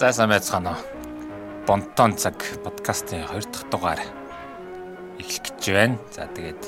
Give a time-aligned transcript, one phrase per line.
[0.00, 0.80] За сайн байцгаана уу.
[1.68, 4.00] Бонтон цаг подкастын 2 дахь дугаар
[5.20, 5.98] эхлэх гэж байна.
[6.08, 6.64] За тэгээд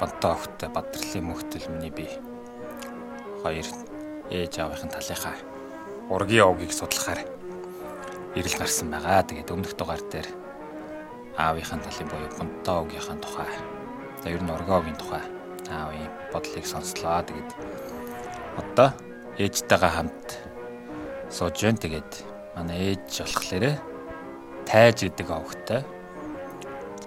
[0.00, 2.08] Бонтон охтой Бадрлын мөхтөл миний би
[3.44, 3.68] хоёр
[4.32, 5.36] ээж аавынхын талынхаа
[6.08, 7.28] ургийн овгийг судлахаар
[8.32, 9.28] ирэл гарсан байгаа.
[9.28, 10.32] Тэгээд өмнөх дугаар дээр
[11.36, 13.52] аавынхаа талын буюу Бонтон овгийнхаа тухай
[14.24, 15.24] за ер нь ургийн овгийн тухай
[15.68, 17.20] аавын бодлыг сонслоо.
[17.20, 17.50] Тэгээд
[18.56, 18.96] одоо
[19.36, 20.47] ээжтэйгээ хамт
[21.30, 21.78] сууж байна.
[21.78, 22.12] Тэгээд
[22.56, 23.64] манай ээж болохоор
[24.64, 25.82] тайж гэдэг овгтой.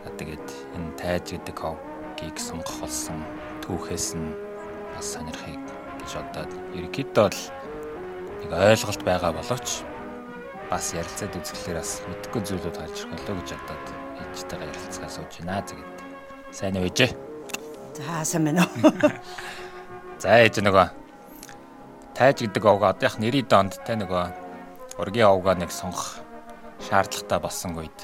[0.06, 3.22] За тэгээд энэ тайж гэдэг овгийг сонгох болсон
[3.66, 4.34] түүхээс нь
[4.94, 5.62] бас сонирхыг
[6.02, 6.46] гэж одоо
[6.78, 7.42] ерөнхийдөө л
[8.42, 9.86] нэг ойлголт байгаа боловч
[10.70, 13.88] бас ярилцаад үзэхлээр бас мэдхгүй зүйлүүд гарч ирэх болоо гэж бодоод
[14.32, 15.62] ээжтэйгээ ярилцгаа сууж байна.
[15.66, 15.92] Тэгээд
[16.56, 17.12] сайн уу ээжээ?
[17.98, 18.92] За сайн байна уу?
[20.22, 21.01] За ээж нөгөө
[22.22, 24.26] тайж гэдэг овг одоох 90 онд те нөгөө
[25.02, 26.22] ургийн овгоо нэг сонгох
[26.86, 27.98] шаардлагатай болсон үед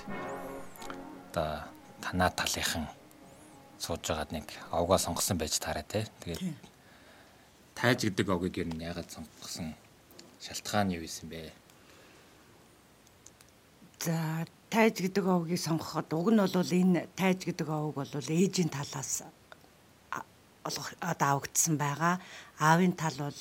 [1.29, 1.61] одоо
[2.01, 2.89] танаа талынхан
[3.77, 6.41] сууж байгаад нэг овгоо сонгосон байж таараа те тэгээд
[7.77, 9.77] тайж гэдэг овгийг ер нь яагаад сонгосон
[10.41, 11.53] шалтгаан юу юм бэ?
[14.01, 14.17] За
[14.73, 19.29] тайж гэдэг овгийг сонгоход уг нь бол энэ тайж гэдэг овг бол ээжийн талаас
[20.65, 22.17] олох одоо авагдсан байгаа.
[22.57, 23.39] Аавын тал бол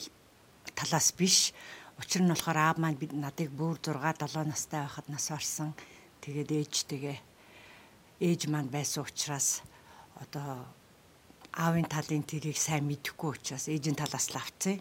[0.75, 1.53] талаас биш.
[2.01, 5.71] Учир нь болохоор аав маань бид надыг бүр 6 7 настай байхад нас барсан.
[6.21, 7.19] Тэгээд ээжтэйгээ
[8.21, 9.63] ээж маань байсан учраас
[10.17, 10.65] одоо
[11.53, 14.81] аавын талын тэрийг сайн мэдэхгүй учраас ээжийн талаас л авцсан.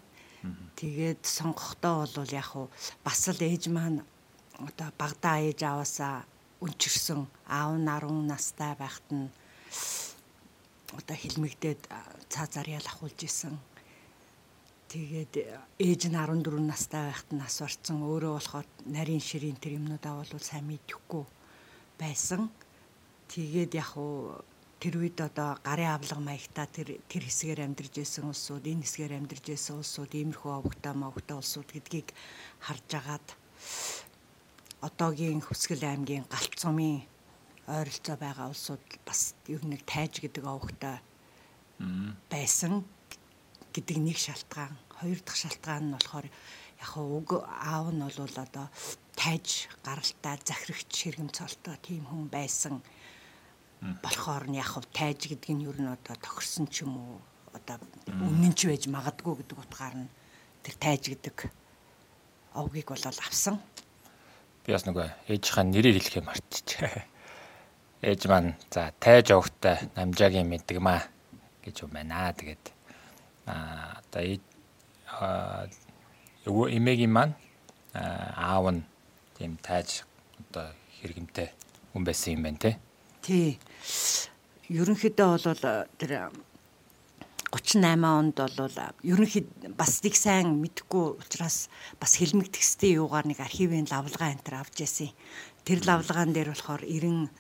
[0.76, 2.68] Тэгээд сонгохдоо бол яг хуу
[3.04, 4.04] бас л ээж маань
[4.60, 6.24] одоо багада ээж аваасаа
[6.64, 9.28] өнчирсөн аав нь 10 настай байхад нь
[11.00, 11.82] одоо хилмигдээд
[12.32, 13.56] цаазаар ял ахуулж исэн
[14.96, 18.00] Тэгээд ээж нь 14 настай байхад нь нас орсон.
[18.00, 21.24] Өөрөө болохоор нарийн ширийн тэр юмнуудаа бол сайн мэдэхгүй
[22.00, 22.48] байсан.
[23.28, 24.40] Тэгээд яг уу
[24.80, 29.46] тэр үед одоо гарын авлага маягта тэр тэр хэсгээр амьдарч исэн улсууд, энэ хэсгээр амьдарч
[29.52, 32.16] исэн улсууд, иймэрхүү овогтой мовогтой улсууд гэдгийг
[32.64, 33.28] харж агаад
[34.80, 37.04] одоогийн Хүсгэл аймгийн Галцсумын
[37.68, 41.04] ойролцоо байгаа улсууд бас ер нь тайж гэдэг овогтой
[42.32, 42.88] байсан
[43.76, 44.85] гэдэг нэг шалтгаан.
[45.06, 46.28] Хоёр дахь шалтгаан нь болохоор
[46.82, 48.68] яг уг аав нь бол одоо
[49.14, 52.82] тайж гаралтай захирагч хэргэм цолтой тийм хүн байсан
[54.02, 57.22] болохоор нь яг тайж гэдэг нь ер нь одоо тохирсон ч юм уу
[57.54, 57.78] одоо
[58.10, 60.10] үнэн ч байж магадгүй гэдэг утгаар нь
[60.66, 61.54] тэр тайж гэдэг
[62.58, 63.62] овгийг бол авсан.
[64.66, 66.98] Би бас нөгөө ээжийнхаа нэрийг хэлэхээ мартчихжээ.
[68.10, 71.06] Ээж маань за тайж овгтой намжаагийн мэдгмаа
[71.62, 72.34] гэж юм байна.
[72.34, 72.66] Тэгээд
[73.46, 74.24] а одоо
[76.46, 77.34] эмээгийн маань
[77.94, 78.84] аав нь
[79.38, 80.04] тийм тайж
[80.42, 81.50] одоо хэрэгэмтэй
[81.92, 82.72] хүн байсан юм байна те.
[83.22, 83.60] Тий.
[84.70, 85.64] Ерөнхийдөө бол
[86.00, 86.12] тэр
[87.56, 89.48] 38 онд бол ерөнхийд
[89.80, 91.72] бас нэг сайн мэдхгүй учраас
[92.02, 95.16] бас хэлмэг текстийн юугаар нэг архивын лавлгаа энэ төр авч яасан.
[95.64, 97.32] Тэр лавлгаан дээр болохоор 98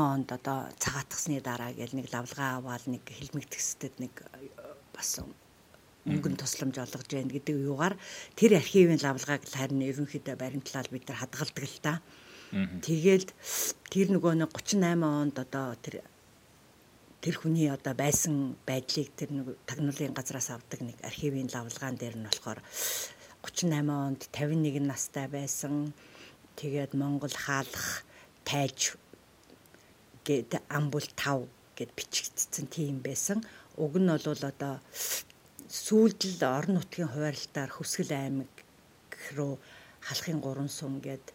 [0.00, 4.14] онд одоо цагаатгсны дараа гэл нэг лавлгаа аваад нэг хэлмэг текстэд нэг
[4.96, 5.20] бас
[6.08, 7.94] өнгөн тусламж олгож байна гэдэг юугаар
[8.38, 11.94] тэр архивын лавлгааг харин ерөнхийдөө баримтлал бид нар хадгалдаг л та.
[12.50, 13.28] Тэгэл
[13.92, 16.00] тэр нөгөө нэг 38 онд одоо тэр
[17.20, 22.24] тэр хүний одоо байсан байдлыг тэр нэг тагнуулын газраас авдаг нэг архивын лавлгаан дээр нь
[22.24, 22.58] болохоор
[23.44, 25.92] 38 онд 51 настай байсан.
[26.56, 28.08] Тэгээд Монгол хаалх
[28.48, 28.96] тайж
[30.24, 31.44] гэд амбул 5
[31.76, 33.44] гэд бичигдсэн тийм байсан
[33.76, 34.80] уг нь бол одоо
[35.70, 38.50] сүүлдэл орон нутгийн хуваарлалтаар Хүсгэл аймаг
[39.38, 39.54] руу
[40.02, 41.26] халахын 3 сум гээд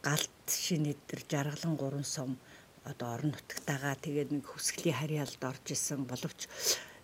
[0.00, 2.40] галт шинэдэр жаргалан 3 сум
[2.88, 6.40] одоо орон нутгатайгаа тэгээд нэг Хүсгэлийн харьяалд орж исэн боловч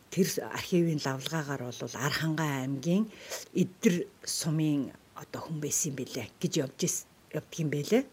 [0.08, 3.04] тэр архивын лавлгаагаар бол Архангай аймгийн
[3.52, 4.88] Идэр сумын
[5.20, 6.80] одоо хүн байсан юм бэлээ гэж явж
[7.36, 8.04] явдаг юм бэлээ.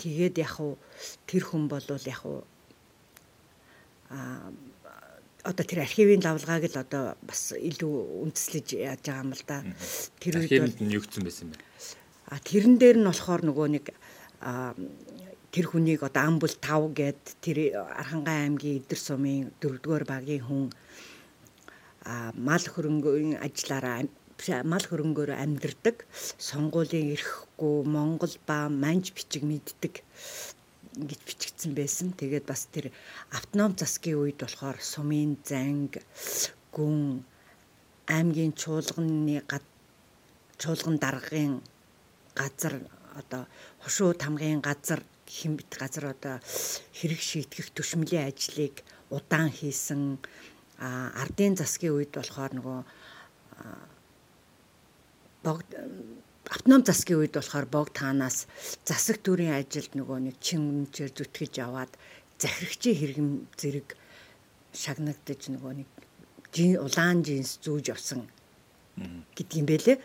[0.00, 0.80] Тэгээд яг уу
[1.28, 2.40] тэр хүн бол яг уу
[4.08, 4.48] а
[5.44, 7.94] одоо тэр архивын лавлгааг л одоо бас илүү
[8.26, 9.58] үндэслэж яаж байгаа юм л да.
[10.18, 11.58] Тэр үед архивд нь юу гэсэн байсан бэ?
[12.28, 13.84] А тэрэн дээр нь болохоор нөгөө нэг
[15.48, 17.58] тэр хүнийг одоо амбул 5 гээд тэр
[17.96, 20.64] Архангай аймгийн Идэр сумын 4-р багийн хүн
[22.04, 24.04] а мал хөрөнгөний ажиллаараа
[24.64, 26.06] мал хөрөнгөөр амьдардаг
[26.38, 30.04] сонгуулийн эрэхгүй Монгол ба манж бичиг мэддэг
[30.98, 32.12] ингэж бичигдсэн байсан.
[32.12, 32.90] Тэгээд бас тэр
[33.30, 36.02] автоном засгийн үед болохоор сумын занг
[36.74, 37.24] гүн
[38.06, 39.42] аймгийн чуулганы
[40.58, 41.62] чуулган даргын
[42.34, 42.74] газар
[43.14, 43.46] одоо
[43.82, 46.36] хошуу тамгын газар химбит газар одоо
[46.98, 50.18] хэрэг шийтгэх төшмөлийн ажлыг удаан хийсэн
[51.22, 52.80] ардын засгийн үед болохоор нөгөө
[55.44, 55.68] богд
[56.48, 58.48] автоном засгийн үед болохоор богд таанаас
[58.88, 61.92] засаг төрийн ажилд нөгөө нэг чин үнчээр зүтгэж аваад
[62.40, 63.30] захирагчийн хэрэгм
[63.60, 63.88] зэрэг
[64.72, 65.88] шагнагдаж нөгөө нэг
[66.80, 68.24] улаан джинс зүүж авсан
[69.36, 69.96] гэдгийм байлээ.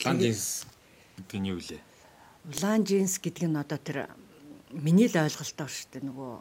[0.00, 0.64] Улаан джинс
[1.20, 1.78] гэдэг нь юу вэ?
[2.50, 4.08] Улаан джинс гэдэг нь одоо тэр
[4.72, 6.32] миний л ойлголтоор шүү дээ нөгөө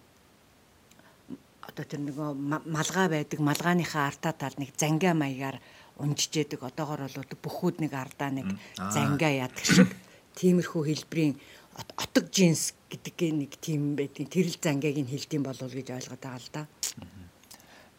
[1.69, 2.29] одоо тэр нөгөө
[2.65, 5.57] малгай байдаг малгааныхаа артаа тал нэг зангаа маягаар
[5.99, 6.63] унжижээдэг.
[6.63, 8.47] Одоогор бол бүхүүд нэг ардаа нэг
[8.77, 9.89] зангаа яадаг шиг.
[10.33, 11.37] Тиймэрхүү хэлбэрийн
[11.77, 16.49] отог джинс гэдэг нэг тийм байдгийн тэрэл зангааг нь хилдэм болов гэж ойлгоод байгаа л
[16.53, 16.63] да.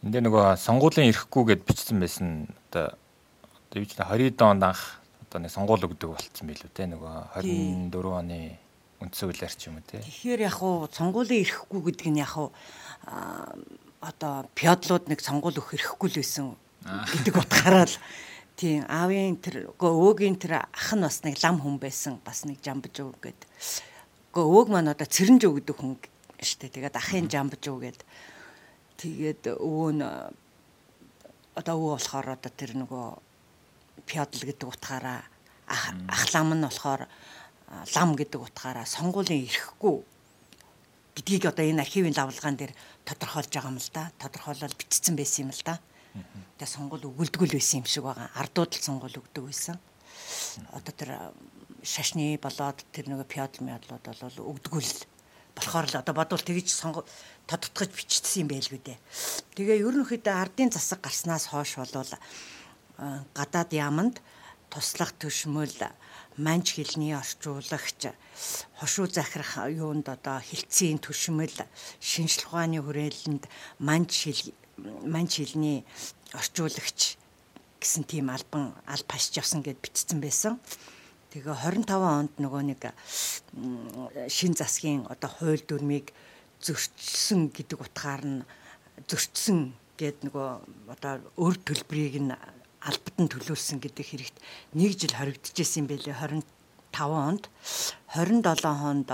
[0.03, 2.95] Энд нөгөө сонгуулийн ирэхгүй гэд бичсэн байсан одоо
[3.75, 7.91] одоо юу ч 20 онд анх одоо нэг сонгуул өгдөг болцсон билүү те нөгөө 24
[8.19, 8.39] оны
[9.03, 9.99] үндсэн хуулиар ч юм уу те.
[9.99, 12.55] Тэгэхээр яг уу сонгуулийн ирэхгүй гэдэг нь яг уу
[13.99, 17.97] одоо пиодлууд нэг сонгуул өгөх ирэхгүй л байсан гэдэг утгаараа л
[18.55, 23.01] тийм аавын тэр өөгийн тэр ах нь бас нэг лам хүн байсан бас нэг жамбж
[23.01, 23.41] өг гэд.
[24.31, 25.97] Гэхдээ өөг маань одоо цэрэнж өгдөг хүн
[26.39, 26.69] штэ.
[26.69, 27.99] Тэгээд ахын жамбж өг гэд.
[29.01, 30.05] Тэгээд өвөө нь
[31.57, 33.05] одоо өвөө болохоор одоо тэр нөгөө
[34.05, 35.25] пиодл гэдэг утгаараа
[35.67, 37.09] ах лам нь болохоор
[37.95, 39.95] лам гэдэг утгаараа сонгуулийн ирэхгүй
[41.15, 42.73] гэдгийг одоо энэ архивын лавлгаан дээр
[43.07, 44.11] тодорхойлж байгаа юм л да.
[44.19, 45.79] Тодорхойлол бичсэн байсан юм л да.
[46.15, 48.31] Тэгээ сонгуул өгүүлдэггүй л байсан юм шиг байгаа.
[48.39, 49.75] Ардууд л сонгуул өгдөг байсан.
[50.71, 51.11] Одоо тэр
[51.83, 55.01] шашны болоод тэр нөгөө пиодл миодлууд бол өгдөггүй л
[55.55, 57.03] болохоор л одоо бодвол тэгж сонгуу
[57.47, 58.99] тодтогч бичсэн юм байлгүй дээ.
[59.55, 62.11] Тэгээ ерөнхийдөө ардын засаг гарснаас хойш болвол
[63.35, 64.19] гадаад яаманд
[64.71, 65.71] туслах төшмөл
[66.35, 68.11] манж хэлний орчуулагч
[68.79, 71.55] хошуу захирах юунд одоо хилцээний төшмөл
[71.99, 73.43] шинжлэх ухааны хүрээлэнд
[73.79, 75.85] манж хэл манж хэлний
[76.33, 77.17] орчуулагч
[77.79, 80.59] гэсэн тийм албан аль пашж явсан гэд бичсэн байсан.
[81.31, 82.81] Тэгээ 25 онд нөгөө нэг
[84.31, 86.15] шин засгийн одоо хууль дүрмийг
[86.63, 88.41] зөрчсөн гэдэг утгаар нь
[89.07, 90.49] зөрчсөн гэд нөгөө
[90.95, 92.33] одоо өөр төлбөрийг нь
[92.85, 94.37] албад нь төлөөлсөн гэдэг хэрэгт
[94.79, 96.47] нэг жил хоригдчихсэн юм байлээ 25
[96.95, 97.43] онд
[98.15, 99.09] 27 хонд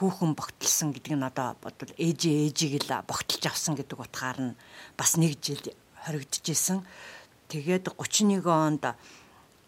[0.00, 4.56] хүүхэн богтлсон гэдэг нь одоо бодвол ээжээ ээжийг л богтлж авсан гэдэг утгаар нь
[4.96, 5.60] бас нэг жил
[6.08, 6.80] хоригдчихсэн.
[7.52, 8.96] Тэгээд 31 онд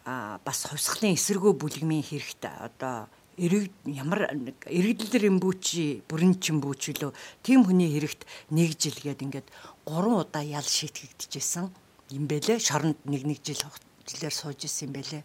[0.08, 4.32] а бас хувьсгалын эсэргүү бүлгмийн хэрэгт одоо эрэг ямар
[4.66, 7.12] эрэгдэлэр эмбүүчи бүрэн чимбүүч лөө
[7.44, 9.48] тийм хүний хэрэгт нэг жил гээд ингээд
[9.88, 11.68] 3 удаа ял шийтгэгдчихсэн
[12.12, 13.62] юм бэлээ шоронд нэг нэг жил
[14.04, 15.22] жилээр сууж исэн юм бэлээ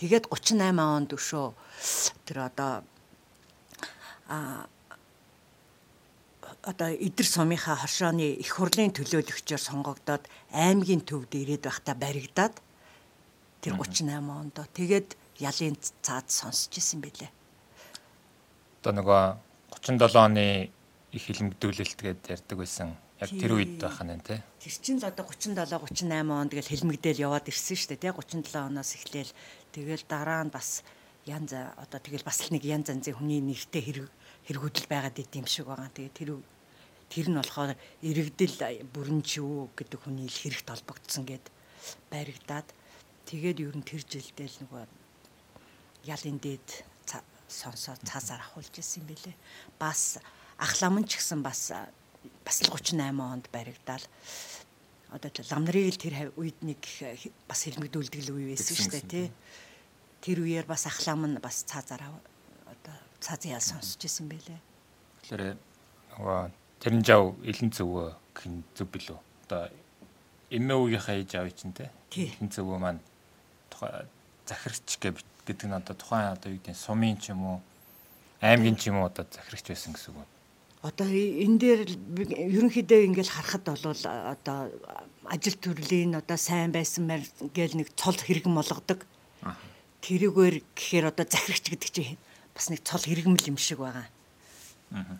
[0.00, 1.46] тэгээд 38 онд өшөө
[2.24, 2.86] тэр одоо
[4.32, 4.64] а
[6.64, 10.24] одоо эдэр сумынхаа хоршооны их хурлын төлөөлөгчөөр сонгогдоод
[10.56, 12.54] аймгийн төвд ирээд байхдаа баригдаад
[13.60, 15.08] тэр 38 онд тэгээд
[15.42, 17.30] ялын цаад сонсч исэн бэлээ.
[18.80, 19.22] Одоо нөгөө
[19.84, 20.70] 37 оны
[21.12, 22.96] их хилмигдүүлэлт гээд ярьдаг байсан.
[23.20, 24.40] Яг тэр үед байх нь тий.
[24.62, 28.54] Тэр чинь л одоо 37 38 онд тэгэл хилмигдээл яваад ирсэн шүү дээ тий 37
[28.58, 29.32] оноос эхлээл
[29.74, 30.82] тэгэл дараа нь бас
[31.26, 34.10] янз одоо тэгэл бас л нэг янз янзын хүний нэртэй хэрэг
[34.46, 35.90] хэрэгүүдэл байгаад идэм шиг байгаа.
[35.92, 36.30] Тэгээ тэр
[37.12, 41.44] тэр нь болохоор иргэдэл бүрэн ч юу гэдэг хүний л хэрэгт холбогдсон гэд
[42.08, 42.68] баригдаад
[43.28, 44.84] тэгээд ер нь тэр жилдээ л нөгөө
[46.08, 46.68] ялын дээд
[47.52, 49.36] сонсоо цаасаар ахуулж ирсэн юм бэлээ.
[49.76, 50.18] Бас
[50.56, 51.70] ахлам нь ч гэсэн бас
[52.44, 54.04] бас л 38 онд баригдаал
[55.12, 56.80] одоо лам нарыг л тэр үед нэг
[57.44, 59.26] бас хэлмэгдүүлдэг л үе байсан шүү дээ тий.
[60.24, 62.08] Тэр үеэр бас ахлам нь бас цаазаар
[63.22, 64.60] цааз яа сонсч ирсэн бэлээ.
[65.22, 65.56] Тэгэхээр
[66.18, 66.40] нөгөө
[66.82, 69.18] тэрэн жав элен зөвөө гэх зүг билүү.
[69.46, 69.70] Одоо
[70.50, 71.94] эмээ үеийнхээ ээж аав чинь те.
[72.10, 73.00] Элен зөвөө маань
[73.70, 74.10] тухай
[74.50, 77.58] захирагч гэдэг нь одоо тухайн одоо юу гэдэг сумын ч юм уу
[78.42, 80.28] аймгийн ч юм уу одоо захирагч байсан гэсэн үг.
[80.82, 81.80] Одоо энэ дээр
[82.58, 83.86] ерөнхийдөө ингээл харахад бол
[84.34, 84.58] одоо
[85.30, 87.22] ажил төрлийн одоо сайн байсан мэр
[87.54, 89.06] гээл нэг цол хэрэгэн болгодог.
[90.02, 92.18] Тэрүүгээр гэхээр одоо захирагч гэдэг чинь
[92.54, 94.08] бас нэг цол хэрэгмэл юм шиг байгаа.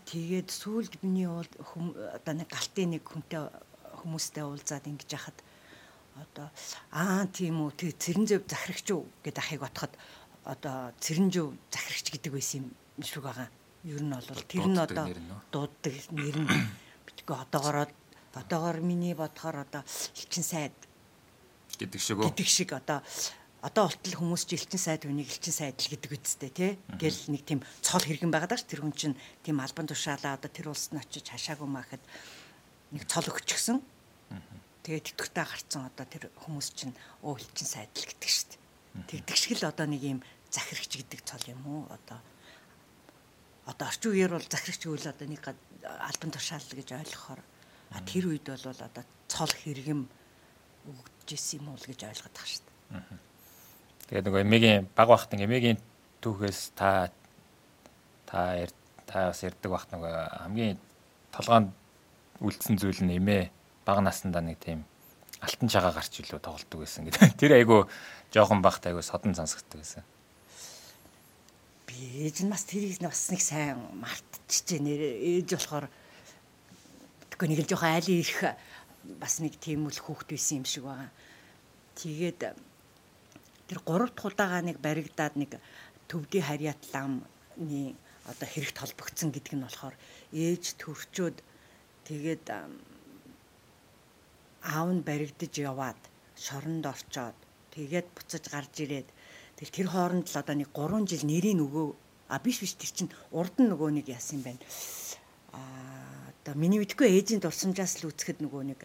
[0.05, 1.49] Тэгээд сүүлд миний бол
[2.13, 3.49] одоо нэг галтын нэг хүнтэй
[4.05, 5.39] хүмүүстэй уулзаад ингэж яхад
[6.21, 6.53] одоо
[6.93, 9.93] аа тийм үү тэг цэрэнзөв захирагч юу гэдэг ахыг отоход
[10.45, 13.49] одоо цэрэнжөв захирагч гэдэг байсан юм шиг байгаа.
[13.89, 15.07] Ер нь бол тэр нь одоо
[15.49, 16.51] дууддаг нэр нь.
[17.09, 17.89] Битгөө одоогоор
[18.35, 19.83] одоогоор миний бодохоор одоо
[20.17, 20.77] элчин сайд
[21.79, 23.01] гэдэг шиг гэдэг шиг одоо
[23.63, 26.73] одоо болтол хүмүүс ч элчин сайд үнийг элчин сайд л гэдэг үсттэй тий.
[26.99, 29.15] Гэл нэг тийм цол хэрэгэн байгаад ш тэр хүн чинь
[29.47, 32.03] тийм албан тушаалаа одоо тэр улсад очиж хашаагүй маахад
[32.91, 33.79] нэг цол өгчихсөн.
[34.83, 38.59] Тэгээд тэтгэвтэй гарцсан одоо тэр хүмүүс чинь өө элчин сайд л гэдэг штт.
[39.07, 40.19] Тэгдэг шиг л одоо нэг юм
[40.51, 42.19] захирагч гэдэг цол юм уу одоо
[43.71, 45.43] одоо орчин үеэр бол захирагч үйл одоо нэг
[45.87, 47.41] албан тушаал гэж ойлгохоор
[48.11, 50.03] тэр үед бол одоо цол хэрэгэм
[50.91, 53.32] өгдөжсэн юм уу гэж ойлгоод байгаа шүү дээ.
[54.13, 55.81] Тэгээд нөгөө эмигийн баг бахт эмигийн
[56.21, 57.09] түүхээс та
[58.29, 58.69] та
[59.09, 60.13] та бас ярддаг бахт нөгөө
[60.45, 60.77] хамгийн
[61.33, 61.73] толгоонд
[62.45, 63.49] үлдсэн зүйл нь эмээ
[63.89, 64.85] баг наснда нэг тийм
[65.41, 67.33] алтан чагаа гарч илүү тоглолдог байсан гэдэг.
[67.41, 67.89] Тэр айгу
[68.37, 70.05] жоохон багт айгу содон сонсгддаг байсан.
[71.89, 75.01] Би ээж нь бас тэрийг бас нэг сайн мартчихжээ нэр
[75.41, 75.89] ээж болохоор
[77.33, 78.61] тэгэхгүй нэг л жоохон айлын ирэх
[79.17, 81.09] бас нэг тийм үл хүүхд байсан юм шиг байгаа.
[81.97, 82.72] Тэгээд
[83.69, 85.61] тэр гурав дахь удаага нэг баригдаад нэг
[86.09, 87.95] төвдий харьяат ламны
[88.31, 89.95] одоо хэрэгт холбогдсон гэдэг нь болохоор
[90.33, 91.37] ээж төрчөөд
[92.09, 92.45] тэгээд
[94.63, 96.01] аав нь баригдаж яваад
[96.39, 97.39] шоронд орчоод
[97.75, 99.09] тэгээд буцаж гарч ирээд
[99.57, 101.89] тэгэл тэр хооронд л одоо нэг 3 жил нэрийн нөгөө
[102.33, 104.63] а биш биш тэр чинь урд нь нөгөө нэг яасан юм байна.
[105.53, 105.61] А
[106.31, 108.81] одоо миний мэдгүй ээжийн дурсамжаас л үүсгэхэд нөгөө нэг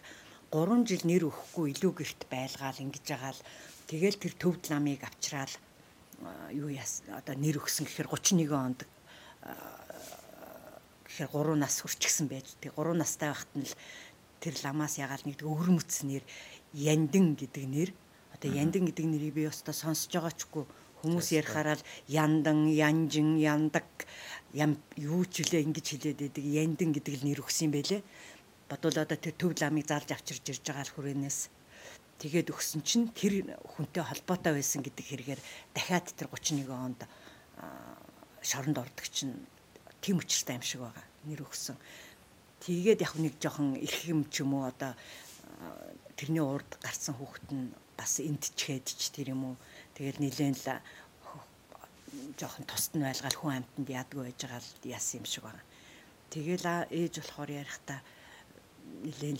[0.52, 3.40] 3 жил нэр өгөхгүй илүү гэрт байлгаал ингэж байгаа л
[3.88, 5.54] Тэгэл тэр төвд ламыг авчраал
[6.52, 8.80] юу яс одоо нэр өгсөн гэхээр 31 онд
[11.08, 12.52] гэхээр 3 нас хүрчихсэн байж.
[12.60, 13.74] Тэг 3 настай байхад нь л
[14.44, 16.20] тэр ламаас ягаал нэг өвөр мүц нэр
[16.76, 17.90] Яндин гэдэг нэр
[18.36, 20.68] одоо Яндин гэдэг нэрийг би өстой сонсож байгаа ч үгүй
[21.00, 21.78] хүмүүс ярихаараа
[22.10, 23.88] яндан янжин яндаг
[24.52, 28.02] ям юу ч үлээ ингэж хэлээд байдаг яндин гэдэг л нэр өгсөн юм байлээ.
[28.68, 31.38] Бодвол одоо тэр төв ламыг заалж авчирж ирж байгаа л хүрээнээс
[32.18, 33.46] Тэгээд өгсөн чинь тэр
[33.78, 37.00] хүнтэй холбоотой байсан гэдэг хэрэгээр дахиад тэр 31 онд
[38.42, 39.38] шоронд ордог чинь
[40.02, 41.06] тийм учиртай юм шиг байгаа.
[41.30, 41.78] Нэр өгсөн.
[42.66, 44.98] Тэгээд яг нэг жоохон эрх юм ч юм уу одоо
[46.18, 49.56] тэрний урд гарсан хүүхэд нь бас эндчгээд ч тэр юм уу.
[49.94, 50.82] Тэгээд нилээн л
[52.34, 55.66] жоохон тусад нь байлгаал хүн амтнд яадгүй байж байгаа л яасан юм шиг байгаа.
[56.34, 58.00] Тэгэл ээж болохоор ярихдаа
[59.06, 59.38] нилээн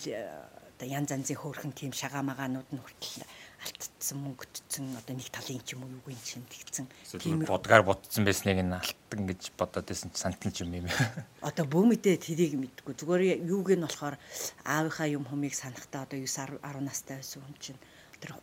[0.79, 3.27] одоо янз янзын хөөрхөн тийм шагаамагаанууд нь хүртэл
[3.67, 6.87] алтцсан мөнгөдсөн одоо нэг талын ч юм уу юугийн чинь тэгсэн
[7.19, 10.87] тийм бодгаар ботсон байсныг нь алтан гэж бодоод байсан сантин ч юм юм.
[11.49, 12.95] Одоо бөөмөдөө тэрийг мэдгүй.
[12.95, 14.15] Зүгээр юуг нь болохоор
[14.63, 17.81] аавынхаа юм хүмийг санахтаа одоо 9 10 настай байсан хүн чинь
[18.23, 18.39] тэр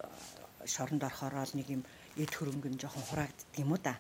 [0.68, 1.88] шоронд орохоор л нэг юм
[2.20, 3.96] эд хөрөнгө нь жоохон хураагддаг юм уу да.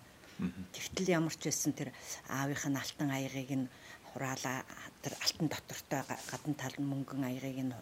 [0.75, 1.95] Тэгтэл ямар ч байсан тэр
[2.27, 3.71] аавынх нь алтан аягыг нь
[4.11, 4.67] хураалаа
[4.99, 7.75] тэр алтан дотортой гадна тал мөнгөн аягыг нь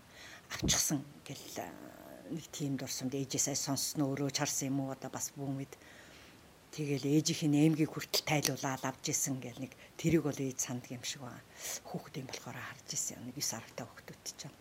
[0.53, 1.45] авчихсан гэл
[2.33, 4.93] нэг тийм дурсамд ээжээсээ сонссноо өөрөө чарсан юм уу?
[4.93, 5.73] Одоо бас бүүмэд
[6.73, 11.03] тэгэл ээжийнх нь эмгийг хүртэл тайлуулаад авч исэн гэл нэг тэрийг бол ээж санд юм
[11.05, 11.45] шиг байна.
[11.89, 14.57] Хүүхэд юм болохоор харж исэн нэг 9 10 хүүхдүүд чинь.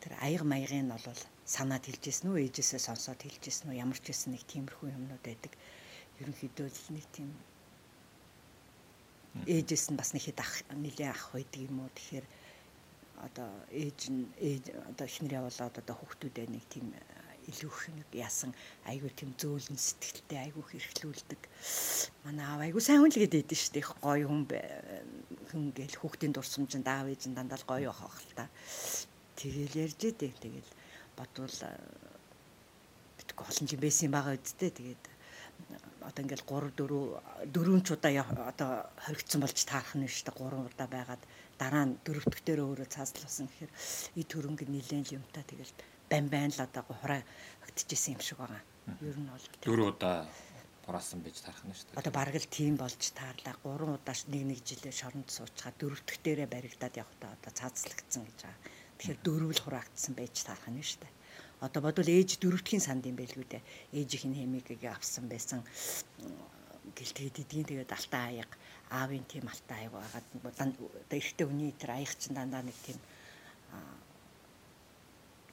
[0.00, 2.48] Тэр аяг маягын нь бол санаад хэлжсэн үү?
[2.48, 3.80] Ээжээсээ сонсоод хэлжсэн үү?
[3.80, 5.52] Ямар ч байсан нэг тиймэрхүү юмнууд байдаг.
[6.20, 7.30] Ерөнхийдөө л нэг тийм
[9.48, 11.90] ээжээс нь бас нэг хэд ах нилээ ах байдаг юм уу?
[11.96, 12.26] Тэгэхээр
[13.26, 17.02] одоо ээж нь ээж одоо эхнэр явуулаад одоо хүүхдүүдээ нэг тийм э,
[17.50, 18.52] илүү их нэг яасан
[18.84, 21.42] айгүй тийм зөөлөн сэтгэлтэй айгүй хэрхлүүлдэг.
[22.24, 23.86] Манай аав айгүй сайн хүн л гэдэг дээ шүү дээ.
[24.04, 24.42] Гоё хүн
[25.48, 28.46] хүн гээл хүүхдийн дурсамжинд аав ээж нь дандаа гоё явах л та.
[29.40, 30.32] Тэгэл ярьж идэг.
[30.36, 30.70] Тэгэл
[31.16, 31.72] бодвол э,
[33.16, 34.70] битгүү олон жин байсан байгаа үсттэй.
[34.70, 35.02] Тэгээд
[36.08, 38.70] одоо ингээл 3 4 4 ч удаа одоо
[39.04, 41.22] хоригдсон болж таарах нь шүү дээ 3 удаа байгаад
[41.60, 43.72] дараа нь дөрөвдөх дээр өөрөө цааслуулсан гэхээр
[44.16, 45.72] и төрөнгө нилээн юмтай тэгэл
[46.08, 48.62] байн байн л одоо хураагдчихсэн юм шиг байгаа.
[49.04, 50.24] Ер нь бол дөрөв удаа
[50.88, 52.00] хураасан байж таарах нь шүү дээ.
[52.00, 53.54] Одоо бараг л тийм болж таарлаа.
[53.60, 58.60] Гурван удаа нэг нэг жилээр шоронд суучгаа дөрөвдөх дээрээ баригдаад явахдаа одоо цаацлагдсан гэж байгаа.
[58.96, 61.17] Тэгэхээр дөрөв л хураагдсан байж таарах нь шүү дээ.
[61.60, 63.62] Одоо бодвол ээж дөрөвдхийн санд юм байлгүй дээ.
[63.98, 65.66] Ээжийнх нь хэмигийг авсан байсан
[66.94, 68.56] гэлтэйд идгийн тэгээд алтан аяга
[68.90, 72.98] аавын тийм алтай аяг байгаад одоо эрэгтэй хүний тэр аяг чинь дандаа нэг тийм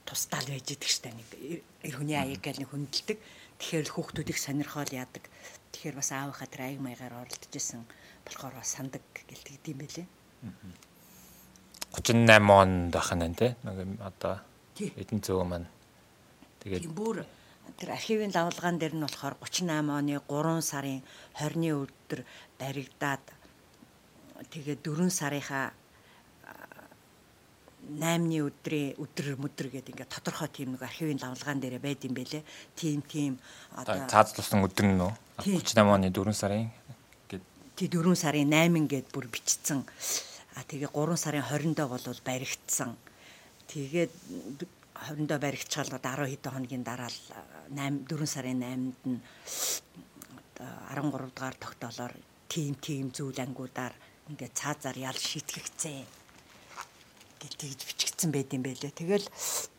[0.06, 1.30] тусдаал байж идэг штэ нэг
[1.84, 3.20] эр хүний аяг гэл нэг хөндлөдөг.
[3.60, 5.26] Тэгэхээр л хүүхдүүдийг сонирхоол яадаг.
[5.74, 7.82] Тэгэхээр бас аавынхаа тэр аяг маягаар оролдож исэн
[8.24, 10.08] болохоор бас сандаг гэлтэгд юм байлээ.
[11.98, 14.40] 38 онд бахна нэ нэг одоо
[14.80, 15.68] эдэн зөө маань
[16.66, 17.22] тэгээд бүр
[17.78, 21.02] тэр архивын лавлгаан дээр нь болохоор 38 оны 3 сарын
[21.38, 22.20] 20-ны өдөр
[22.58, 23.26] баригдаад
[24.50, 25.78] тэгээд 4 сарынхаа
[27.86, 32.42] 8-ны өдрийн өдөр мөдөр гэдэг ингээд тодорхой тийм нэг архивын давлгаан дээр байд юм бэлээ.
[32.74, 33.38] Тийм тийм
[33.78, 35.14] одоо цаазлуулсан өдөр нь нөө
[35.46, 36.74] 38 оны 4 сарын
[37.30, 37.46] гээд
[37.78, 39.86] тий 4 сарын 8 гээд бүр бичсэн.
[40.58, 42.98] А тэгээ 3 сарын 20-нд бол баригдсан.
[43.70, 44.12] Тэгээд
[44.96, 47.20] 20-нд баригдчихал одоо 10 хэдэн хоногийн дараа л
[47.76, 49.20] 8 4 сарын 8-нд нь
[50.56, 52.14] 13 дугаар тогтоолоор
[52.48, 53.94] тийм тийм зүйл ангуудаар
[54.32, 56.00] ингээд цаазаар ял шийтгэгцээ
[57.42, 58.94] гэж тэгж бичигдсэн байт юм байлээ.
[58.96, 59.28] Тэгэл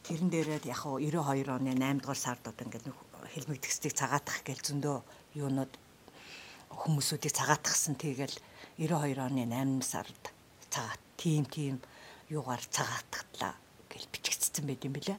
[0.05, 2.87] тэрэн дээрээ яг хуу 92 оны 8 дугаар сард одоо ингээд
[3.33, 4.97] хэлмэг текстийг цагаатах гэж зөндөө
[5.41, 5.73] юунууд
[6.71, 7.97] хүмүүсүүдийг цагаатгсан.
[7.97, 8.37] Тэгэл
[8.77, 10.23] 92 оны 8 сард
[10.69, 11.81] цагаат тим тим
[12.29, 13.57] юугаар цагаатгатлаа
[13.97, 15.19] гэж бичигдсэн байт юм байлээ.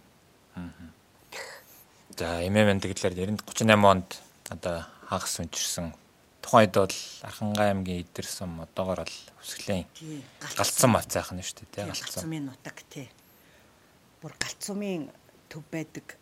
[2.18, 3.14] За эмээмэн тэгэлэр
[3.46, 4.10] 38 онд
[4.50, 5.94] одоо хагас өнчирсэн.
[6.42, 9.86] Тухайн үед бол Архангай аймгийн идэрсэн одоогор л өсгөлийн
[10.40, 10.90] галцсан.
[10.90, 13.08] мацайхан нь шүү дээ тий галцсумын нутаг тий.
[14.24, 15.12] Бүр галцсумын
[15.52, 16.18] төв байдаг.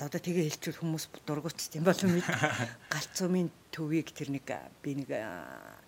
[0.00, 2.24] Одоо тэгээ хэлчихвэл хүмүүс дургуутс тийм болов мэд
[2.94, 4.48] галцсумын төвийг тэр нэг
[4.82, 5.12] би нэг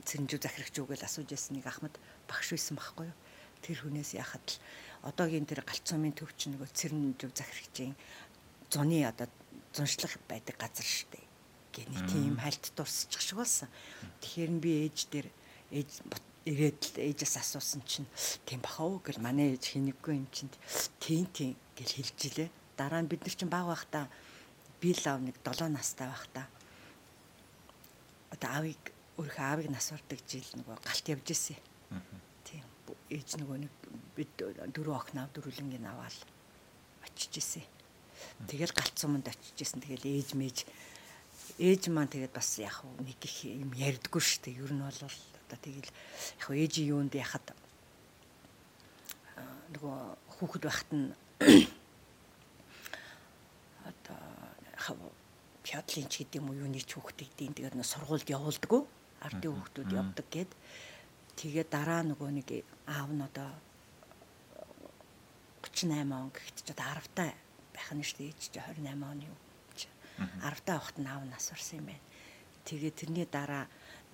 [0.05, 1.97] цэрэнжүү захирагч үгээл асууж яссан нэг ахмад
[2.29, 3.17] багш байсан байхгүй юу?
[3.65, 4.57] Тэр хүнээс яхад л
[5.03, 7.95] одоогийн тэр галцсумын төв чинь нөгөө цэрэнжүү захирагчийн
[8.71, 9.27] зуны одоо
[9.75, 11.27] зуншлах байдаг газар шүү дээ
[11.73, 13.69] гэний тийм хальт дурсчих шиг болсон.
[14.21, 15.29] Тэгэхээр би ээж дээр
[15.73, 15.91] ээж
[16.45, 18.09] ирээд л ээжээс асуусан чинь
[18.45, 20.53] тийм бахав гэл манай ээж хинэггүй юм чинь.
[21.01, 22.51] Тийм тийм гэл хэлж илээ.
[22.77, 24.05] Дараа нь бид нар чинь баг байхдаа
[24.81, 26.47] би л ав нэг 7 настай байхдаа
[28.37, 28.83] одоо аавыг
[29.17, 31.57] өөрийнхөө аавыг нас ордог жил нөгөө галт явж ирсэн.
[32.45, 32.65] Тийм.
[33.09, 33.73] Ээж нөгөө нэг
[34.17, 36.19] бид дөрөв охин ав дөрвөлнгийн аваал
[37.07, 37.65] очиж ирсэн.
[38.49, 39.81] Тэгэл галт суманд очиж ирсэн.
[39.81, 40.57] Тэгэл ээж мэж
[41.59, 44.61] ээж маань тэгээд бас яг нэг их юм ярьдггүй шүү дээ.
[44.63, 47.47] Ер нь бол одоо тэгэл яг ээжийн юунд яхад
[49.73, 49.97] нөгөө
[50.37, 51.09] хүүхэд байхад нь
[53.91, 55.13] одоо
[55.63, 58.83] пятлын ч гэдэг юм уу юуны ч хүүхдийг дийн тэгээд нөө сургуульд явуулдаггүй
[59.27, 60.51] ардын хүүхдүүд явдаг гэд
[61.41, 62.49] тэгээд дараа нөгөө нэг
[62.91, 63.51] аав нь одоо
[65.83, 67.35] 38 он гэхэд ч одоо 10 та
[67.75, 68.33] байх нь шүү дээ.
[68.39, 69.39] Чи 28 оны юу
[70.19, 72.07] 10 та хот наав нас орсон юм байна.
[72.65, 73.67] Тэгээ тэрний дараа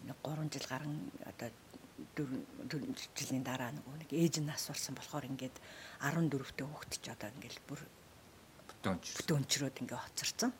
[0.07, 0.97] 3 жил гарan
[1.29, 1.51] одоо
[2.17, 5.57] 4 жилийн дараа нөгөө нэг ээж нь нас орсон болохоор ингээд
[6.01, 7.81] 14 тө хүүхэд ч одоо ингээд бүр
[8.83, 10.53] бүтөөнчрөөд ингээд хоцорсон.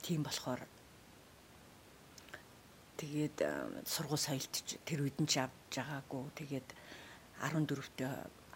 [0.00, 0.62] Тийм болохоор
[2.96, 3.36] тэгээд
[3.84, 4.54] сургууль соёлт
[4.86, 6.24] тэр үед нь ч авч байгаагүй.
[6.38, 6.68] Тэгээд
[7.42, 8.06] 14 тө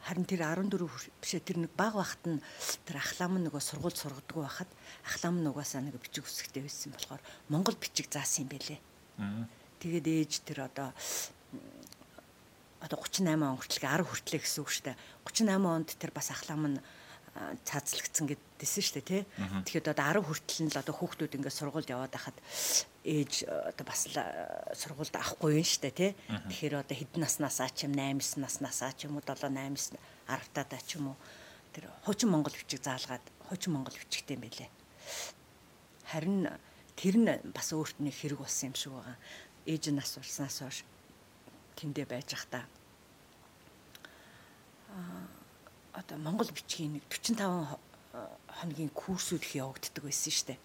[0.04, 0.84] харин тэр 14
[1.24, 2.44] бишээ тэр нэг баг багт нь
[2.84, 4.70] тэр ахлам нөгөө сургууль сургадаг байхад
[5.08, 8.80] ахлам нугасаа нэг бичиг үсгтэй байсан болохоор монгол бичиг заасан юм бэлээ.
[9.80, 10.92] Тэгээд ээж тэр одоо
[12.84, 14.96] одоо 38 он хүртэл 10 хүртлээ гэсэн үг шүү дээ.
[15.24, 16.78] 38 онд тэр бас ахлам нь
[17.34, 19.22] цаацлагдсан гэдсэн шүү дээ тий.
[19.66, 22.38] Тэгэхээр одоо 10 хүртэл нь л одоо хүүхдүүд ингээд сургуульд яваад байхад
[23.02, 24.06] ээж одоо бас
[24.78, 26.10] сургуульд авахгүй юм шүү дээ тий.
[26.30, 29.98] Тэгэхээр одоо хэдэн наснасаа ч юм 8 наснасаа ч юм уу 7 8
[30.30, 31.16] 10 таа ч юм уу
[31.74, 34.70] тэр хуучин монгол бичиг заалгаад хуучин монгол бичигтэй юм байлээ.
[36.14, 36.46] Харин
[36.94, 39.18] тэр нь бас өөрт нь хэрэг болсон юм шиг байгаа.
[39.66, 40.86] Ээж нь асуулснаас хойш
[41.74, 42.62] тэндээ байж захта
[45.94, 47.78] одоо Монгол бичгийн нэг 45
[48.60, 50.60] хоногийн курсүүд их явагддаг байсан шүү дээ.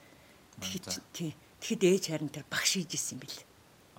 [0.60, 1.32] Тэгэхэд тий.
[1.62, 3.42] Тэгэхэд ээж харин тэр багш хийж исэн юм бэл.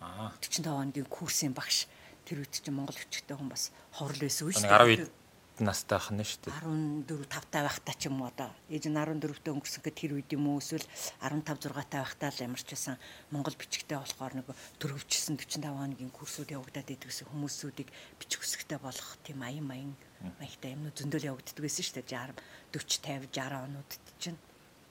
[0.03, 1.87] Аа 45 хоногийн курсын багш
[2.27, 5.07] тэр үед чинь Монгол бичгтэй хүн бас ховрол байсан шүү дээ.
[5.07, 5.21] 12
[5.61, 6.57] настай ах нь шүү дээ.
[7.05, 10.31] 14 5 таа байхдаа ч юм уу одоо ээж нь 14-т өнгөрсөн гэхэд тэр үед
[10.33, 10.87] юм уу эсвэл
[11.21, 12.97] 15 6 таа байхдаа л ямар ч байсан
[13.29, 14.49] Монгол бичгтэй болохоор нэг
[14.81, 20.97] төрөвчсөн 45 хоногийн курсууд явагдаад идэгсэн хүмүүсүүдийг бичих үсгтэй болох тийм аян маян маягтай юмнууд
[20.97, 22.35] зөндөл явагддаг байсан шүү дээ.
[22.73, 24.39] 60 40 50 60 онууд чинь.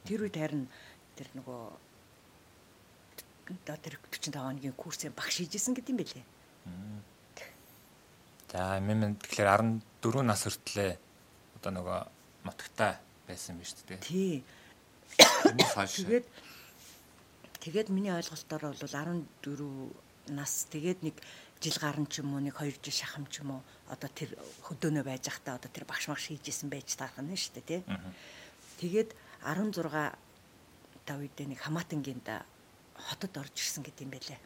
[0.05, 0.65] Тэр үед харин
[1.13, 1.61] тэр нөгөө
[3.65, 6.25] тэр 45 хоногийн курсын багш хийжсэн гэдэг юм бэлээ.
[8.49, 9.49] За мэн тэгэхээр
[10.01, 10.97] 14 нас хүртлээ
[11.61, 11.99] одоо нөгөө
[12.45, 12.97] нутагтай
[13.29, 14.01] байсан биз дээ.
[14.01, 14.41] Тий.
[15.97, 16.25] Тэгээд
[17.61, 20.65] тэгээд миний ойлголтоор бол 14 нас.
[20.69, 21.15] Тэгээд нэг
[21.59, 24.31] жил гарan ч юм уу нэг 2 жил шахам ч юм уу одоо тэр
[24.63, 27.81] хөдөөнөө байж захтаа одоо тэр багш магш хийжсэн байж таах нь шүү дээ тий.
[28.79, 29.11] Тэгээд
[29.43, 29.83] 16
[31.03, 32.47] та үедээ нэг Хамаатангийн да
[32.95, 34.39] хотод орж ирсэн гэдэг юм байлээ.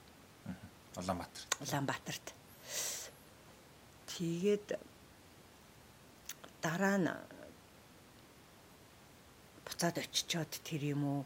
[0.98, 1.44] Улаанбаатар.
[1.62, 2.28] Улаанбаатарт.
[4.10, 4.68] Тэгээд
[6.66, 7.14] дараа нь
[9.70, 11.22] буцаад очичоод тэр юм уу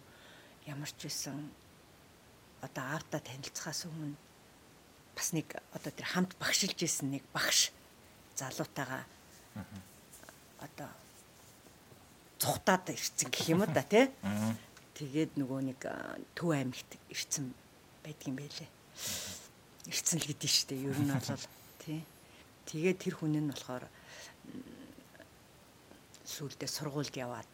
[0.67, 1.47] ямар ч байсан
[2.59, 4.26] одоо аавтаа танилцахаас өмнө
[5.17, 7.73] бас нэг одоо тэр хамт багшилж исэн нэг багш
[8.37, 9.01] залуутайгаа
[10.61, 10.89] одоо
[12.37, 14.13] цухтаад ирсэн гэх юм да тий.
[14.93, 15.81] Тэгээд нөгөө нэг
[16.37, 17.49] Төв аймагт ирсэн
[18.05, 18.69] байдгийн байлээ.
[19.89, 21.49] Ирсэн л гэдээ штэ ер нь бол
[21.81, 22.05] тий.
[22.69, 23.89] Тэгээд тэр хүн нь болохоор
[26.29, 27.51] сүүлдээ сургуульд яваад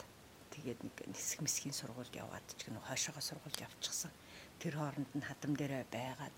[0.52, 4.12] тэгээд нэг нисэх мэсхийн сургуульд яваад ч гэнэ хойшоогоо сургуульд явчихсан.
[4.60, 6.36] Тэр хооронд нь хадам дээрээ байгаад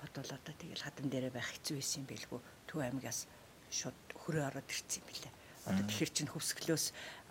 [0.00, 2.40] бодвол одоо тэгэл хадам дээрээ байх хэцүү байсан юм бэлгүй.
[2.68, 3.26] Төв аймагаас
[3.70, 5.32] шууд хөрөө ороод ирсэн юм билээ.
[5.64, 6.84] Одоо тэгэхэр чин хөвсгөлөөс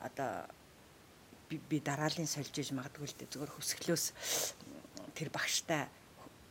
[0.07, 0.31] одоо
[1.49, 4.05] би, дараалын сольж иж магадгүй л дээ зөвхөн хөвсгөлөөс
[5.13, 5.85] тэр багштай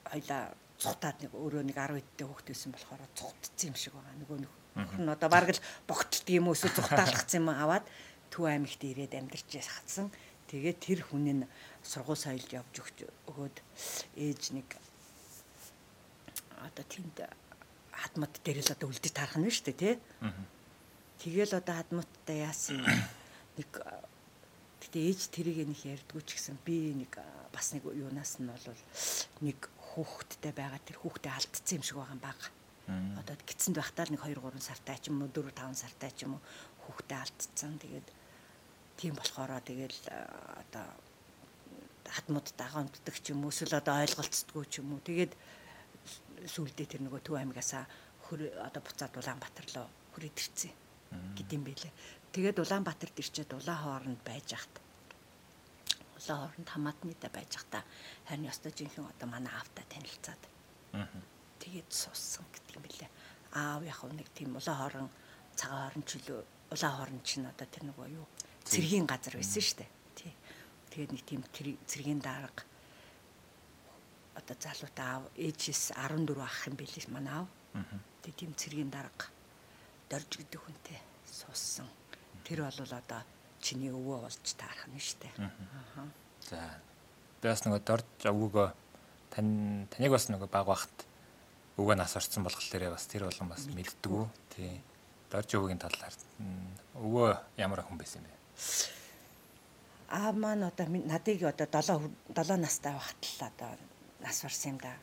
[0.07, 4.19] хоёлаа цухтаад нэг өөрөө нэг 10 эдтэй хүүхэд байсан болохоор цухтцсан юм шиг байгаа.
[4.23, 7.85] Нөгөө нэг Өхөр нь одоо бараг л богтолт юм уу эсвэл зүхтаалгацсан юм аваад
[8.33, 10.09] Төв аймагт ирээд амьдарч хатсан.
[10.49, 11.49] Тэгээд тэр хүн нь
[11.85, 12.81] сургууль соёлд явж
[13.29, 13.57] өгөөд
[14.17, 14.69] ээж нэг
[16.69, 17.17] одоо тэнд
[17.93, 19.95] хадмат дээр л одоо үлдэж тарах нь шүү дээ тий.
[21.23, 22.83] Тэгэл одоо хадматтай яасан
[23.59, 23.71] нэг
[24.83, 27.19] гэтээ ээж тэрийг нэг ярьдгүй ч гэсэн би нэг
[27.55, 28.67] бас нэг юунаас нь бол
[29.45, 29.59] нэг
[29.93, 32.51] хүүхэдтэй байгаа тэр хүүхдээ алдсан юм шиг байгаа юм байна
[32.91, 36.35] Одоо гидсэнд байхдаа нэг 2 3 сартай ч юм уу 4 5 сартай ч юм
[36.35, 36.43] уу
[36.83, 37.79] хүүхдээ алдсан.
[37.79, 38.09] Тэгээд
[38.99, 40.87] тийм болохоороо тэгэл одоо
[42.11, 45.07] хатмууд дагамддаг ч юм уу эсвэл одоо ойлголцдгүй ч юм уу.
[45.07, 45.33] Тэгээд
[46.49, 47.85] сүулдэ тэр нөгөө Төв аймгаасаа
[48.27, 50.73] хөр одоо буцаад Улаанбаатар руу хүрээд ирсэн
[51.37, 51.93] гэдэм байлээ.
[52.33, 54.75] Тэгээд Улаанбаатарт ирчээд улаан хооронд байж хат.
[56.17, 57.85] Улаан хооронд хамаатныдаа байж хата
[58.27, 60.43] харин ёстой жинхэнэ одоо манай аавтай танилцаад.
[60.97, 61.09] Аа
[61.61, 63.11] тэгээд суссан гэдэг юм билээ.
[63.53, 65.09] Аав яг нэг тийм улаан хорон
[65.55, 66.41] цагаан хорон чөлөө
[66.73, 68.27] улаан хорон чинь одоо тэр нөгөө юу
[68.65, 69.91] цэргийн газар байсан шүү дээ.
[70.17, 70.33] Тий.
[70.91, 71.41] Тэгээд нэг тийм
[71.87, 72.65] цэргийн дарга
[74.39, 77.49] одоо залуутай аав ээжээс 14 ах юм билээ манай аав.
[78.23, 79.27] Тэгээд тийм цэргийн дарга
[80.13, 81.89] дорж гэдэг хүнтэй суссан.
[82.45, 83.23] Тэр бол одоо
[83.61, 85.33] чиний өвөө болж таарах нь дээ.
[85.41, 86.07] Аа.
[86.49, 86.61] За.
[87.43, 88.69] Бас нөгөө дорж өвгөө
[89.33, 90.97] тань таныг бас нөгөө баг бахт
[91.81, 94.25] өвөө нас орсон болохоор бас тэр болон бас мэддгүү.
[94.53, 94.81] Тий.
[95.33, 96.15] Дорж өвөгийн талаар
[97.01, 98.33] өвөө ямар хүн байсан бэ?
[100.13, 103.73] Аа маань одоо надыг одоо 7 7 настай л одоо
[104.23, 104.95] нас орсон юм да.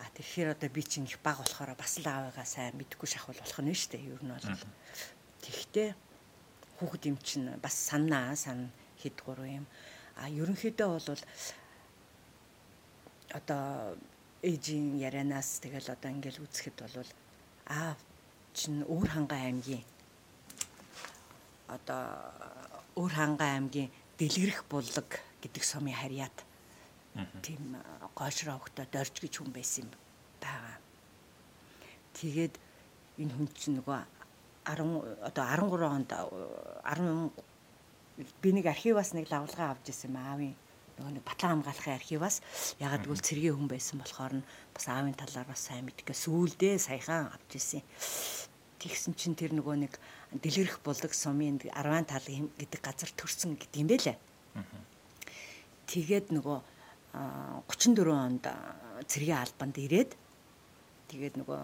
[0.00, 3.60] А тэгэхээр одоо би чинь их баг болохоор бас л аавыгаа сайн мэдгүй шахвал болох
[3.62, 4.08] нь шүү дээ.
[4.10, 4.66] Ер нь бол.
[5.44, 5.88] Тэгтээ
[6.80, 9.66] хүүхэд юм чинь бас санаа сан хэд гурван юм.
[10.16, 11.22] А ерөнхийдөө бол
[13.30, 13.96] одоо
[14.42, 17.10] ээжийн ярианаас тэгэл одоо ингээл үзэхэд бол
[17.70, 17.94] аа
[18.52, 19.84] чин өөр хангаан аймгийн
[21.70, 22.02] одоо
[22.98, 25.08] өөр хангаан аймгийн дэлгэрэх буллаг
[25.40, 26.36] гэдэг сумын харьяат
[27.44, 27.76] тийм
[28.16, 29.90] гойшроо хөхтө дорж гэж хүн байсан юм
[30.40, 30.76] байгаа.
[32.16, 32.54] Тэгээд
[33.20, 34.00] энэ хүн чинь нөгөө
[34.64, 37.32] 10 одоо 13 онд 10
[38.40, 40.54] би нэг архиваас нэг лавлгаа авч ирсэн юм аавын
[40.96, 42.36] нөгөө нэг Батлан хамгаалахын архиваас
[42.80, 47.32] ягаад гэвэл цэргийн хүн байсан болохоор нь бас аавын талаар бас сайн мэдгээ сүүлдээ саяхан
[47.32, 47.82] авч ирсэн.
[48.80, 49.92] Тэгсэн чинь тэр нөгөө нэг
[50.32, 54.16] дэлгэрэх булаг сумын 10 тал гэдэг газар төрсөн гэдэг юм байлээ.
[55.88, 56.58] Тэгээд нөгөө
[57.12, 58.44] 34 онд
[59.06, 60.16] цэргийн албанд ирээд
[61.12, 61.60] тэгээд нөгөө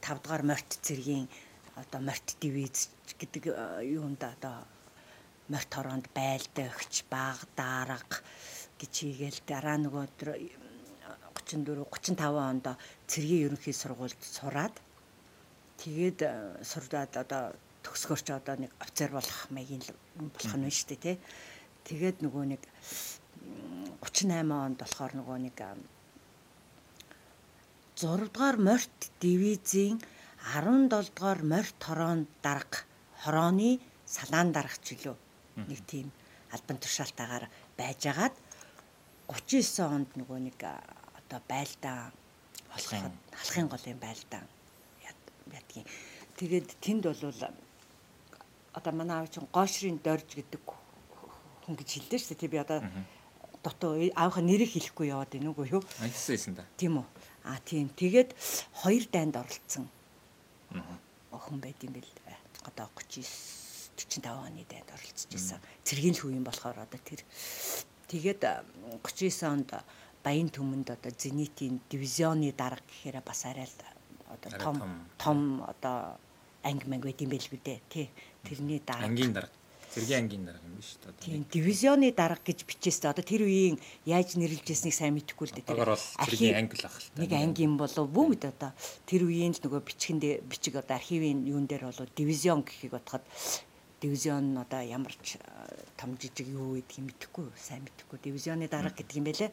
[0.00, 1.28] 5 дугаар морт цэргийн
[1.76, 2.88] одоо морт дивиз
[3.20, 3.52] гэдэг
[3.84, 4.64] юунд одоо
[5.52, 8.20] морьт хороонд байлдагч баг дарга
[8.80, 10.28] гэж хийгээл дараа нөгөө өдөр
[11.44, 12.66] 34 35 онд
[13.10, 14.74] цэргийн ерөнхий сургуульд сураад
[15.80, 16.20] тэгээд
[16.64, 17.42] сурдаад одоо
[17.88, 19.82] төгсгөрч одоо нэг офицер болох маягийн
[20.16, 21.16] болох нь шүү дээ тий.
[21.88, 22.62] Тэгээд нөгөө нэг
[24.02, 25.58] 38 онд болохоор нөгөө нэг
[27.98, 29.98] 6 дугаар морьт дивизийн
[30.54, 32.86] 17 дугаар морьт хорон дарга
[33.22, 35.16] хорооны салаан даргач лөө
[35.66, 36.06] нэг тийм
[36.54, 37.44] албан тушаалтаагаар
[37.78, 38.34] байжгаад
[39.26, 40.60] 39 онд нөгөө нэг
[41.18, 42.12] одоо байлдаан
[42.70, 44.46] болоход халахын голын байлдаан
[45.52, 45.86] ядгийн.
[46.38, 47.34] Тэгээд тэнд бол
[48.78, 50.62] одоо манай аав чинь гошрын дорж гэдэг
[51.64, 52.42] хүн гэж хэлдэг шүү дээ.
[52.42, 52.80] Тэг би одоо
[53.62, 55.82] дутуу аавынхаа нэрийг хэлэхгүй яваад байна уу юу?
[56.00, 56.64] Айтсан да.
[56.76, 57.06] Тийм үү.
[57.44, 57.88] А тийм.
[57.88, 58.34] Тэгээд
[58.84, 59.88] хоёр дайнд оролцсон.
[61.32, 62.12] Охин байд юм бэл.
[62.64, 63.58] Одоо 39
[63.98, 65.58] 45 оны дайнд оролцож исэн.
[65.82, 67.20] Цэргийн л үеийн болохоор одоо тэр
[68.06, 68.42] тэгээд
[69.02, 69.70] 39 онд
[70.22, 73.78] Баян төмөнд одоо Зенитийн дивизионы дарга гэхээр бас арай л
[74.28, 74.76] одоо том
[75.18, 76.18] том одоо
[76.62, 77.80] анги манг байт юм байл үү дээ.
[77.88, 78.06] Тий.
[78.44, 79.06] Тэрний дарга.
[79.06, 79.57] Ангийн дарга.
[79.94, 81.12] Зэргийн ангийн дарга юм биш үү?
[81.24, 85.68] Тийм дивизионы дарга гэж бичээстэй одоо тэр үеийн яаж нэрлэжсэнийг сайн мэдэхгүй л дээ.
[85.68, 87.20] Тэр зэргийн анги л ах л та.
[87.24, 88.70] Нэг анги юм болов мэд одоо
[89.08, 93.24] тэр үеийн л нөгөө бичгэнд бичиг одоо архивын юун дээр болоо дивизион гэхийг бодоход
[94.04, 95.40] дивизион одоо ямар ч
[95.96, 99.50] том жижиг юу гэдгийг мэдэхгүй сайн мэдэхгүй дивизионы дарга гэдэг юм байлээ.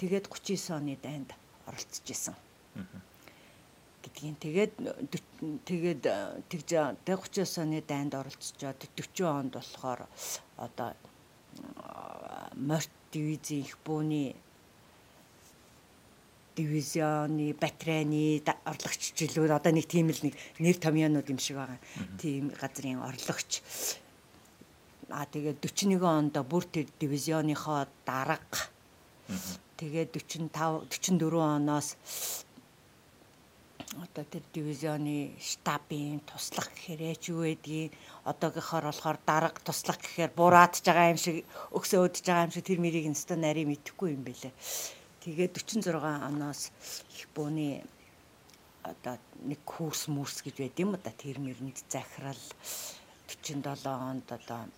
[0.00, 1.30] Тэгээд 39 оны дайнд
[1.68, 2.34] оролцож исэн.
[2.80, 3.15] Аа
[4.06, 4.38] гэдгийг.
[4.38, 4.72] Тэгээд
[5.66, 6.02] тэгээд
[6.46, 6.70] тэгж
[7.02, 10.06] 39 оны дайнд оролцоод 40 онд болохоор
[10.56, 10.94] одоо
[12.54, 14.34] морт дивизийн их бууны
[16.56, 21.80] дивизионы батрейны орлогч жилүүд одоо нэг тийм л нэг нэр томьёонууд юм шиг байгаа.
[22.16, 23.60] Тийм газрын орлогч
[25.10, 28.72] а тэгээд 41 онд бүр тэр дивизионынхоо дарга
[29.76, 31.96] тэгээд 45 44 оноос
[34.02, 37.92] одоо тэр дивизионы штабын туслах гэхээр ч юу гэдгийг
[38.28, 42.80] одоогийнхоор болохоор дарга туслах гэхээр бураадж байгаа юм шиг өксөө өдөж байгаа юм шиг тэр
[42.84, 44.52] мэрийг нэстэ нарийн мэдэхгүй юм бэлээ.
[45.24, 46.70] Тэгээд 46 оноос
[47.16, 47.82] их бөөний
[48.84, 51.10] одоо нэг курс мөрс гэж байд юм да.
[51.10, 52.42] Тэр мэрэнд захирал
[53.26, 54.68] 47 онд одоо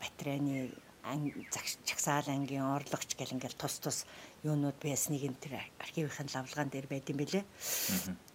[0.00, 0.72] батрейны
[1.84, 3.98] чагсаал ангийн орлогч гэл ингээл тус тус
[4.44, 7.44] юунууд байсныг энэ тэр архивын лавлгаан дээр байд юм бэлээ.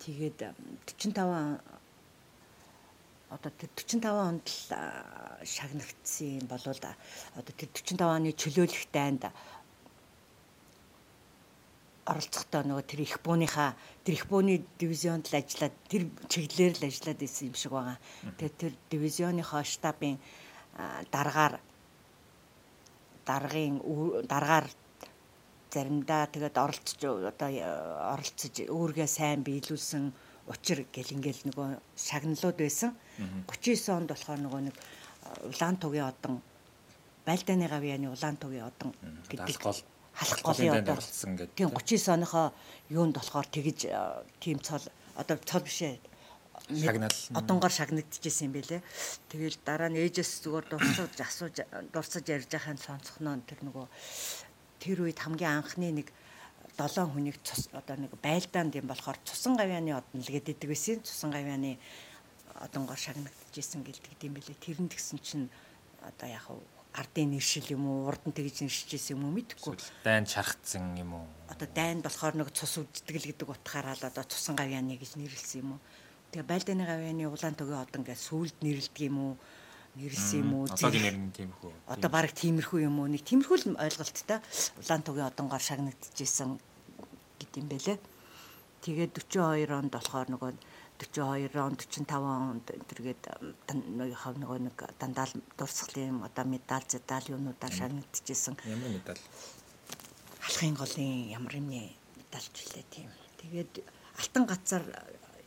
[0.05, 0.39] Тэгээд
[1.01, 1.75] 45
[3.33, 4.61] одоо тэр 45 онд л
[5.41, 6.81] шагнагдсан болвол
[7.33, 9.25] одоо тэр 45 оны чөлөөлөх дайнд
[12.05, 13.73] оролцохдоо нөгөө тэр их бууныхаа
[14.05, 17.97] тэр их бууны дивизионд л ажиллаад тэр чиглэлээр л ажиллаад исэн юм шиг байгаа.
[18.37, 20.21] Тэгээд тэр дивизионынхоо штабын
[21.09, 21.57] дараагаар
[23.25, 23.81] даргын
[24.29, 24.69] дараагаар
[25.75, 27.51] заримдаа тэгээд оролцож одоо
[28.15, 30.03] оролцож өөргөө сайн биелүүлсэн
[30.47, 31.67] учир гэл ингээл нөгөө
[31.99, 32.95] шагналууд байсан.
[33.49, 34.75] 39 онд болохоор нөгөө нэг
[35.49, 36.41] улаан тугийн одон
[37.25, 38.93] байлдааны гавьяаны улаан тугийн одон
[39.29, 39.81] гэдэг гол
[40.13, 41.55] халах голын одон оролцсон гэдэг.
[41.57, 42.47] Тийм 39 оныхоо
[42.89, 43.79] юунд болохоор тэгж
[44.39, 44.85] тийм цол
[45.17, 45.97] одоо цол бишээ
[46.69, 48.81] шагнал одонгоор шагнагдчихсэн юм байлээ.
[49.29, 51.55] Тэгэл дараа нь ээжээс зүгээр дурсаж асууж
[51.93, 53.85] дурсаж ярьж байхын сонсохноо тэр нөгөө
[54.79, 56.07] тэр үед хамгийн анхны нэг
[56.77, 60.99] долоон хүнийг цус одоо нэг байлдаанд юм болохоор цусан гавьяаны одон л гэдэг байсан.
[61.03, 61.79] Цусан гавьяаны
[62.59, 64.59] одонгоор шагнагдчихсэн гэлдэг юм байлээ.
[64.59, 65.47] Тэрэнд гисэн чинь
[66.03, 66.45] одоо яг
[66.95, 69.75] ардын нэршил юм уу урд нь тэгж нэршижсэн юм уу мэдэхгүй.
[70.03, 71.27] Дайн чархацсан юм уу?
[71.51, 75.59] Одоо дайнд болохоор нэг цус үддэг л гэдэг утгаараа л одоо цусан гавьяаны гэж нэрлсэн
[75.63, 75.81] юм уу?
[76.31, 79.33] Тэгээ байлдааны гавьяаны улаан төгийн одон гэж сүулд нэрлдэг юм уу?
[79.95, 80.67] Нэрлсэн юм уу?
[80.67, 81.71] Одоогийн нэр нь тиймэрхүү.
[81.87, 83.07] Одоо баг тиймэрхүү юм уу?
[83.07, 84.39] Нэг тиймэрхүү л ойлголттой.
[84.83, 86.59] Улаан төгийн одонгоор шагнагдчихсэн
[87.39, 87.97] гэдэм байлээ.
[88.83, 90.51] Тэгээд 42 онд болохоор нөгөө
[90.99, 93.23] 42 он 45 онд тэргээд
[93.71, 95.27] нөгөөхөө нөгөө нэг дандаа
[95.59, 98.55] дурсгалын одоо медаль зэдал юунуудаар шагнагдчихсэн.
[98.67, 99.23] Ямар медаль?
[100.43, 103.09] Алхын голын ямар юмны медальч үлээ тийм.
[103.43, 103.83] Тэгээд
[104.19, 104.83] алтан газар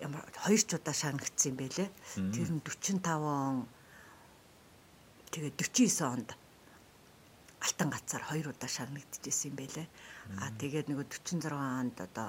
[0.01, 1.89] ямар хоёр ч удаа шагнагдсан юм байлээ.
[2.17, 3.69] Тэр нь 45 он
[5.33, 6.29] тэгээ 49 онд
[7.61, 9.89] алтан гацаар хоёр удаа шагнагдчихсэн юм байлээ.
[10.39, 12.29] А тэгээд нөгөө 46 онд одоо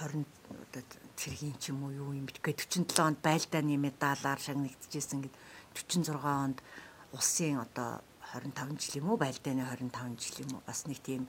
[0.00, 0.82] 20 одоо
[1.16, 5.34] цэргийн ч юм уу юу юм битгээ 47 онд байлдааны медалаар шагнагдчихсэн гэд
[5.74, 6.58] 46 онд
[7.14, 8.02] улсын одоо
[8.34, 11.28] 25 жил юм уу байлдааны 25 жил юм уу бас нэг тийм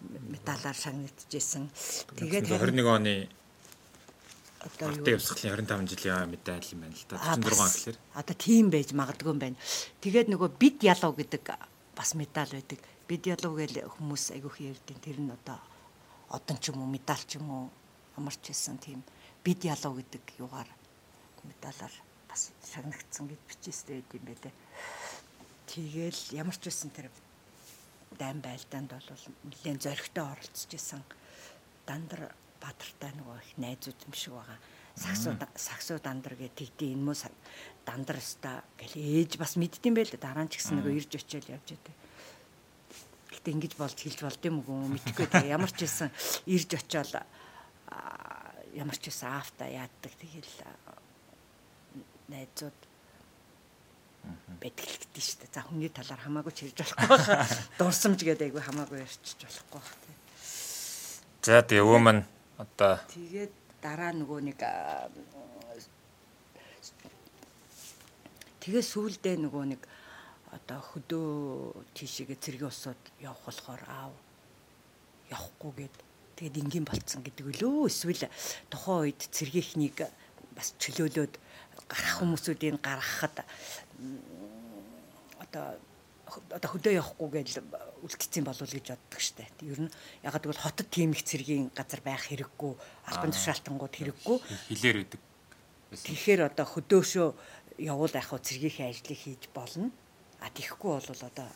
[0.00, 1.70] медалаар шагнагдчихсэн.
[2.18, 3.14] Тэгээд 21 оны
[4.60, 8.66] одоо юу явсгалын 25 жилийн медаль юм байна л да 46 он гэхэлэр одоо тийм
[8.70, 9.56] байж магадгүй юм байна.
[10.04, 11.44] Тэгээд нөгөө бид ялуу гэдэг
[11.96, 12.80] бас медаль байдаг.
[13.08, 15.58] Бид ялуу гэл хүмүүс айгүйх ярьдیں۔ Тэр нь одоо
[16.28, 17.64] одон ч юм уу медаль ч юм уу
[18.20, 19.00] амарч хэлсэн тийм
[19.44, 20.68] бид ялуу гэдэг юугаар
[21.48, 21.94] медалаар
[22.28, 24.54] бас шагнагдсан гэд бичээстэй байд юм байлээ.
[25.66, 27.08] Тэгэл ямар ч байсан тэр
[28.18, 31.02] дайм байлдаанд бол нэлээд зоригтой оролцож исэн.
[31.86, 34.58] Дандар бадартай нөгөө их найзууд юм шиг байгаа.
[35.00, 37.14] Саксуу саксуу дандар гэдэг тэгдээ энэ мө
[37.88, 41.66] дандар өста гэл ээж бас мэддэм байл дараа нь ч гэсэн нөгөө ирж очиод явж
[41.72, 41.96] байдаг.
[43.32, 46.12] Гэтэ ингэж болж хэлж болд юм уу мэдхгүй тэгээ ямар ч байсан
[46.44, 47.24] ирж очиод
[48.76, 50.52] ямар ч байсан аавта яаддаг тэгэл
[52.28, 52.78] найзууд
[54.60, 55.54] байдаг л гэдэг шүү дээ.
[55.54, 57.18] За хүний талаар хамаагүй ч хэлж болохгүй.
[57.80, 59.82] Дурсамж гэдэг айгүй хамаагүй ярьчих болохгүй.
[61.40, 62.22] За тэгээ өвөө маань
[62.62, 64.60] одоо тэгээд дараа нөгөө нэг
[68.60, 69.82] тэгээ сүулдэ нөгөө нэг
[70.52, 71.28] одоо хөдөө
[71.96, 74.12] тийшээгээ цэргийн усууд явах болохоор аав
[75.32, 75.96] явахгүйгээд
[76.36, 78.28] тэгээд энгийн болцсон гэдэг үлөө эсвэл
[78.68, 79.96] тухайн үед цэргийнхнийг
[80.52, 81.34] бас чөлөөлөөд
[81.88, 83.36] гарах хүмүүсүүдийг гаргахад
[85.40, 85.66] одоо
[86.50, 87.48] одоо хөдөө явахгүй гэж
[88.06, 89.48] үлдчихсэн болов гэж боддог штэ.
[89.66, 89.90] Ер нь
[90.22, 92.72] ягаад гэвэл хотод тийм их цэргийн газар байх хэрэггүй,
[93.10, 94.36] албан тушаалтангууд хэрэггүй.
[94.70, 95.20] Хилээр өгдөг.
[95.90, 97.28] Тэгэхээр одоо хөдөөшөө
[97.82, 99.90] явуул яг хөө цэргийнхээ ажлыг хийж болно.
[100.38, 101.48] А тийхгүй бол одоо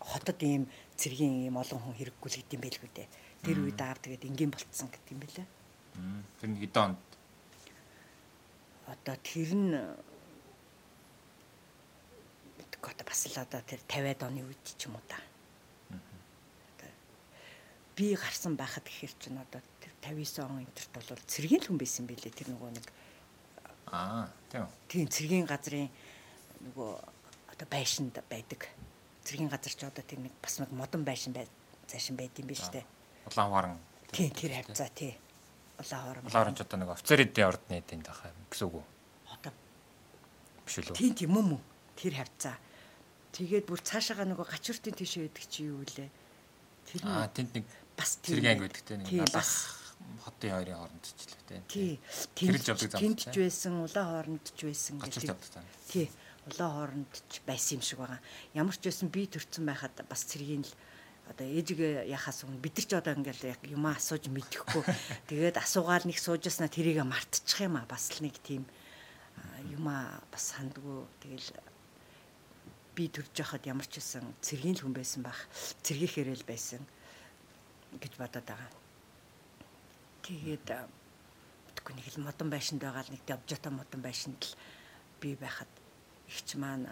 [0.00, 3.08] хотод ийм цэргийн ийм олон хүн хэрэггүй л гэдэм байлгүй дээ.
[3.42, 5.46] Тэр үед аав тэгээд энгийн болцсон гэдэг юм байлаа.
[6.40, 7.00] Тэр нэг хэдэн онд
[8.86, 9.74] одоо тэр нь
[12.90, 15.18] одоо бас л одоо тэр 50-аад оны үед ч юм уу та.
[17.96, 22.32] Би гарсан байхад гэхэр чинь одоо тэр 59 он энтерт бол цэргийн хүн байсан байлээ
[22.32, 22.86] тэр нөгөө нэг
[23.88, 24.68] аа тийм.
[24.86, 25.88] Тийм цэргийн газрын
[26.68, 26.90] нөгөө
[27.56, 28.68] одоо байшинд байдаг.
[29.24, 31.48] Цэргийн газар ч одоо тэр нэг бас нэг модон байшин бай
[31.86, 32.84] цаашин байд юм биш үү?
[33.32, 33.78] Улаан хуаран.
[34.12, 35.16] Тийм тэр хавцаа тий.
[35.78, 36.22] Улаан хуаран.
[36.26, 38.84] Улаан хуаран ч одоо нэг офицерийн ордны эдэнд тахаа гэсэн үг үү?
[39.32, 39.52] Одоо
[40.66, 40.98] биш үү?
[40.98, 41.62] Тийм тийм юм уу?
[41.96, 42.60] Тэр хавцаа.
[43.36, 46.08] Тэгээд бүр цаашаага нөгөө гачууртын тийшээ байдаг чи юу вэ?
[46.88, 49.52] Тэр аа тэнд нэг бас байдаг те нэг налах
[50.24, 51.60] хотын хоёрын хооронд ч л те.
[51.68, 51.92] Тий.
[52.32, 52.64] Тэнд
[52.96, 55.36] тэнд ч байсан, улаан хооронд ч байсан гэдэг.
[55.92, 56.08] Тий.
[56.48, 58.20] Улаан хооронд ч байсан юм шиг байгаа.
[58.56, 60.72] Ямар ч байсан би төрцөн байхад бас цэргийн л
[61.28, 64.82] одоо ээжигээ яхаас өмнө бид нар ч одоо ингээл юм асууж мэдэхгүй.
[65.28, 68.62] Тэгээд асуугаал нэг суужснаа тэрийг мартчих юм а бас л нэг тийм
[69.74, 71.50] юм а бас сандгүй тэгэл
[72.96, 75.36] би төрж яхад ямар ч байсан цэргийн хүн байсан бах
[75.84, 76.82] цэргийнхээрээ л байсан
[78.00, 78.72] гэж бодоод байгаа.
[80.24, 84.56] Тэгээд мэдгүй нэг л модон байшинд байгаа л нэг явжата модон байшинд л
[85.20, 85.68] би байхад
[86.26, 86.88] ихч маань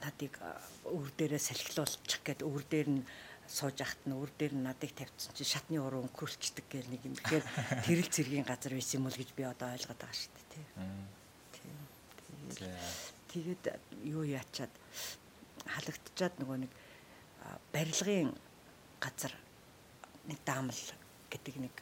[0.00, 0.38] надыг
[0.86, 3.02] өвөр дээрээ салхилуулчих гээд өвөр дээр нь
[3.50, 7.14] сууж ахт нь өвөр дээр нь надыг тавьчихсан чи шатны уруу өнгөрүүлчихдэг гэл нэг юм.
[7.18, 7.44] Тэгэхээр
[7.84, 10.64] тэрэл цэргийн газар байсан юм уу гэж би одоо ойлгоод байгаа шүү дээ тий.
[13.32, 13.64] Тэгээд
[14.04, 14.72] юу яачаад
[15.64, 16.72] халагдчихад нөгөө нэг
[17.72, 18.30] барилгын
[19.00, 19.32] газар
[20.28, 20.82] нэг даамал
[21.32, 21.74] гэдэг нэг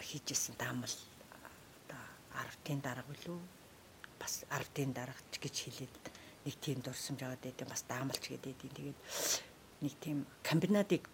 [0.00, 0.96] хийжсэн даамал
[1.84, 2.02] одоо
[2.64, 3.38] 10-ын дарга билүү
[4.20, 6.04] бас 10-ын дарга ч гэж хэлээд
[6.44, 8.56] нэг тийм дурсамж аваад байдیں۔ бас даамалч гэдэг.
[8.56, 8.98] Тэгээд
[9.84, 11.04] нэг тийм комбинатыг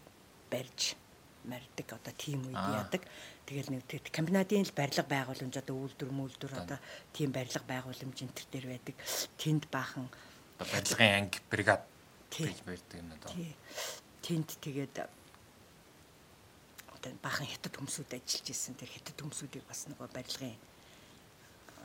[0.51, 0.95] барьж
[1.46, 3.02] мардаг одоо тийм үед яадаг.
[3.46, 6.78] Тэгэл нэг комбинатын л барилга байгууламж одоо үйлдвэр мүлдвэр одоо
[7.14, 8.96] тийм барилга байгууламж энэ төр дээр байдаг.
[9.38, 10.06] Тэнд баахан
[10.59, 11.82] барилгын анги бригад
[12.30, 13.30] гэж барьдаг юм одоо.
[14.26, 14.96] Тэнд тэгээд
[16.96, 18.74] одоо баахан хятад хүмүүсүүд ажиллаж исэн.
[18.74, 20.59] Тэр хятад хүмүүсүүдийг бас нөгөө барилгын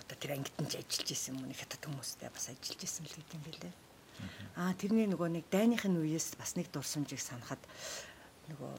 [0.01, 3.43] одоо тэр ангид нь ажиллаж исэн юм хятад хүмүүстэй бас ажиллаж исэн л гэдэг юм
[3.45, 3.75] билээ.
[4.57, 7.61] Аа тэрний нөгөө нэг дайныхын үеэс бас нэг дурсамжийг санахад
[8.51, 8.73] нөгөө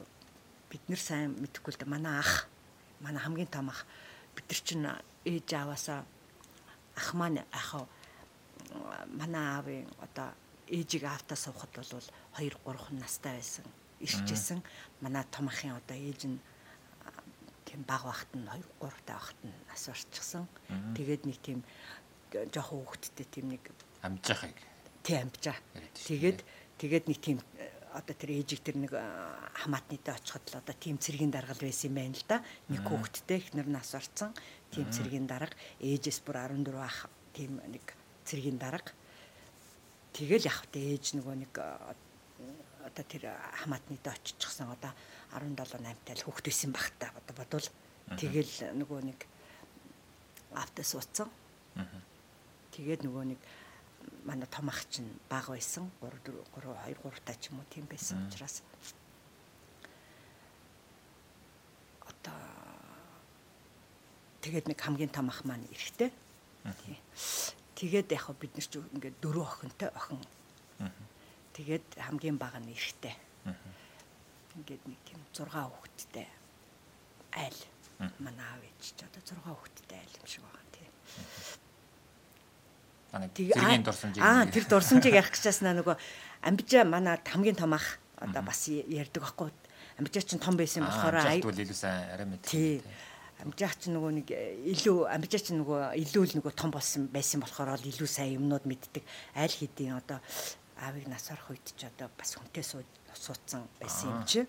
[0.73, 2.49] бид нэр сайн мэдэхгүй л да манай ах
[2.97, 3.85] манай хамгийн том ах
[4.33, 4.89] бид нар чинь
[5.29, 6.01] ээж аваасаа
[6.97, 7.85] ах маань ах
[9.13, 10.33] манай аавын одоо
[10.65, 11.85] ээжийг аавтаа суухад бол
[12.41, 13.69] 2 3 настай байсан
[14.01, 14.65] ирчихсэн
[15.05, 16.41] манай том ахын одоо ээж нь
[17.73, 20.45] тийм баг багт нь 2 3 та багт нь нас орчихсон.
[20.95, 21.59] Тэгээд нэг тийм
[22.53, 23.63] жоохон хүүхэдтэй тийм нэг
[24.05, 24.57] амжаахыг.
[25.01, 25.57] Тий амжаа.
[25.93, 26.39] Тэгээд
[26.77, 27.37] тэгээд нэг тийм
[27.93, 28.93] одоо тэр ээжиг тэр нэг
[29.61, 32.37] хамаатнытай очиход л одоо тийм цэргийн даргал байсан юм байна л да.
[32.73, 34.33] Нэг хүүхэдтэй ихнэр нас орцсон.
[34.73, 37.05] Тийм цэргийн дарга ээжээс бүр 14 ах
[37.37, 37.85] тийм нэг
[38.25, 38.89] цэргийн дарга.
[40.13, 43.29] Тэгэл яг тэ ээж нөгөө нэг одоо тэр
[43.61, 44.91] хамаатнытай очичихсан одоо
[45.37, 47.67] 17 8 тал хүүхэд байсан баг та одоо бодвол
[48.17, 49.19] тэгэл нөгөө нэг
[50.53, 51.29] автаа суудсан.
[52.73, 53.39] Тэгээд нөгөө нэг
[54.25, 55.91] манай том ах чинь баг байсан.
[56.01, 58.63] 3 4 3 2 3 та ч юм уу тийм байсан учраас.
[62.07, 62.37] Одоо
[64.41, 66.11] тэгээд нэг хамгийн том ах маань эрэхтэй.
[67.75, 70.21] Тэгээд яг бид нар ч ингээд дөрөв охинтой охин.
[71.53, 73.15] Тэгээд хамгийн бага нь эрэхтэй.
[74.55, 76.27] Ингээд нэг тийм 6 хүүхэдтэй
[77.33, 77.59] айл
[78.19, 80.91] манай аав ээж ч одоо 6 хүүхэдтэй айл юм шиг байгаа тийм
[83.13, 85.95] зэргийн дурсамжийг аа тэр дурсамжийг ярих гэжээс нөгөө
[86.49, 89.53] амбижаа манай хамгийн том ах одоо бас ярьдаг байхгүй
[89.97, 92.41] амбижаа чинь том байсан болохоор аюул илүү сайн арай мэд.
[92.45, 92.81] Тий.
[93.43, 94.27] Амбижаа чинь нөгөө нэг
[94.73, 98.65] илүү амбижаа чинь нөгөө илүү л нөгөө том болсон байсан болохоор л илүү сайн юмнууд
[98.65, 99.03] мэддэг.
[99.37, 100.17] Айл хэдийн одоо
[100.81, 104.41] аавыг нас орох үед ч одоо бас хүнтэй суудсан байсан юм чи.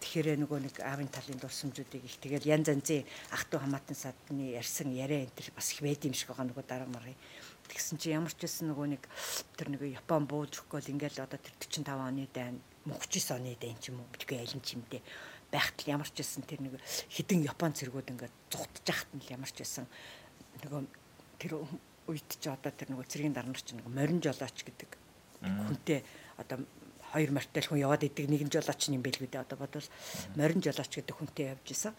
[0.00, 3.04] Тэгэхээр нөгөө нэг аавын талын дурсамжуудыг их тэгэл янз янзын
[3.36, 6.64] ах トゥ хамаатан садны ярьсан яриа энэ төр бас их байд юм шиг байгаа нөгөө
[6.64, 7.20] дарга маргын
[7.70, 9.02] Тэгсэн чи ямар ч байсан нөгөө нэг
[9.54, 13.94] тэр нэг Япон бууж өгөхгүй ингээл одоо тэр 45 оны дайн 39 оны дайн ч
[13.94, 15.02] юм уу битгүй алин чимдээ
[15.54, 19.62] байхтал ямар ч байсан тэр нэг хідэн Япон цэргүүд ингээд зугтж яхад нь ямар ч
[19.62, 19.86] байсан
[20.66, 20.80] нөгөө
[21.38, 21.52] тэр
[22.10, 24.90] үед ч одоо тэр нөгөө цэргийн дарнар ч нөгөө морин жолооч гэдэг
[25.46, 26.02] хүнтэй
[26.42, 26.58] одоо
[27.12, 29.88] хоёр морьтой хүн яваад идэг нэгэн жолооч юм бэлгүй дээ одоо бодвол
[30.38, 31.94] морин жолооч гэдэг хүнтэй явж исэн.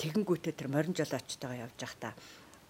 [0.00, 2.12] Тэгэнгүүтээ тэр морин жолоочтойгоо явж байхдаа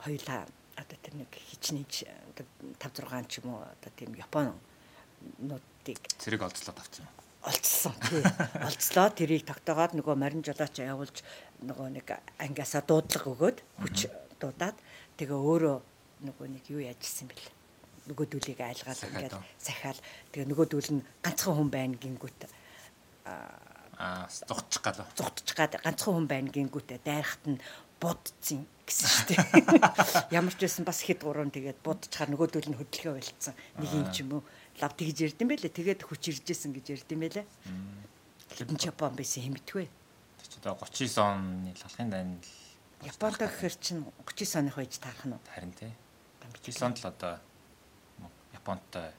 [0.03, 2.43] хоёулаа одоо тэр нэг хичнээн 5
[2.83, 4.53] 6 ч юм уу одоо тийм Япон
[5.39, 7.07] нуудыг цэрэг олцлоод авсан.
[7.47, 8.23] Олцсон тий.
[8.59, 11.23] Олцлоо тэрийг тогтоогоод нөгөө морин жолооч явуулж
[11.63, 12.07] нөгөө нэг
[12.43, 14.11] ангиасаа дуудлага өгөөд хүч
[14.43, 14.77] дуудаад
[15.17, 15.77] тэгээ өөрөө
[16.27, 17.56] нөгөө нэг юу яажсэн бэл
[18.11, 20.01] нөгөөдүүлийг айлгаал ингээд сахиал
[20.33, 22.41] тэгээ нөгөөдүүл нь ганцхан хүн байна гингүүт
[23.27, 27.59] аа зогтчих гал зогтчих гад ганцхан хүн байна гингүүтээ дайрахт нь
[28.01, 29.43] будцсан гэсэн шүү дээ.
[30.37, 33.55] Ямар ч байсан бас хэд гурван тэгээд будчихаар нөгөөдүүл нь хөдөлгөө байлцсан.
[33.81, 34.43] Нэг юм ч юм уу
[34.79, 35.73] лав тэгж ярд юм байлээ.
[35.73, 37.47] Тэгээд хүч иржсэн гэж ярд юм байлээ.
[38.53, 39.87] Хэдэн Япон байсан хэмтгүй.
[39.89, 42.45] Тэг чи одоо 39 оны лалхын дайнд
[43.03, 45.41] Японд гэхэр чин 39 оных байж таарах нь.
[45.51, 45.93] Харин тий.
[46.63, 47.33] 39 онд л одоо
[48.67, 49.15] Японтой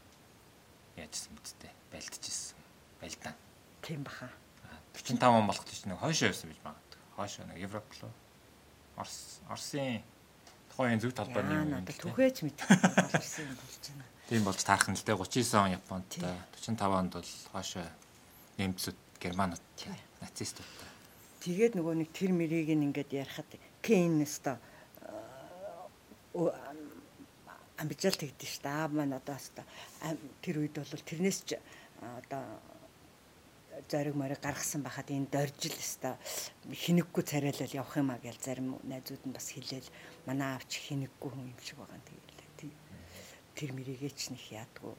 [1.00, 2.60] яажсан мэдтэй байлдчихсэн.
[3.00, 3.32] Байлдаа.
[3.80, 4.28] Тийм баха.
[4.91, 7.02] 45 он болох гэж нэг хойшоо явсан байж магадгүй.
[7.16, 8.12] Хойшоо нэг Европ руу.
[9.00, 10.04] Орс Орсын
[10.68, 11.88] тухайн зөв талбай нэг юм.
[11.88, 12.68] Түхээч мэдээ
[13.16, 14.04] Орсын болж байна.
[14.28, 17.88] Тийм болж таарах нь л дээ 39 он Японтой 45 онд бол хойшоо
[18.60, 19.64] нэмцүүд германууд
[20.20, 20.91] нацистуудтай.
[21.39, 23.48] Тэгээд нөгөө нэг тэр мэрийг ингээд ярихад
[23.80, 24.60] Кейн өстой
[27.78, 28.70] амбижаал тэгдэж штэ.
[28.70, 29.66] Аав маань одоо өстой
[30.42, 31.58] тэр үед бол тэрнээс ч
[32.02, 32.44] одоо
[33.90, 36.18] зориг мориг гаргасан байхад энэ доржил өстой
[36.74, 39.90] хинэггүй царайлал явах юм а гэж зарим найзууд нь бас хэлээл
[40.26, 42.76] манай аавч хинэггүй хүн юм шиг байгаа юм тэгээд
[43.58, 44.94] тэр мэрийгээ ч нэх яадгүй.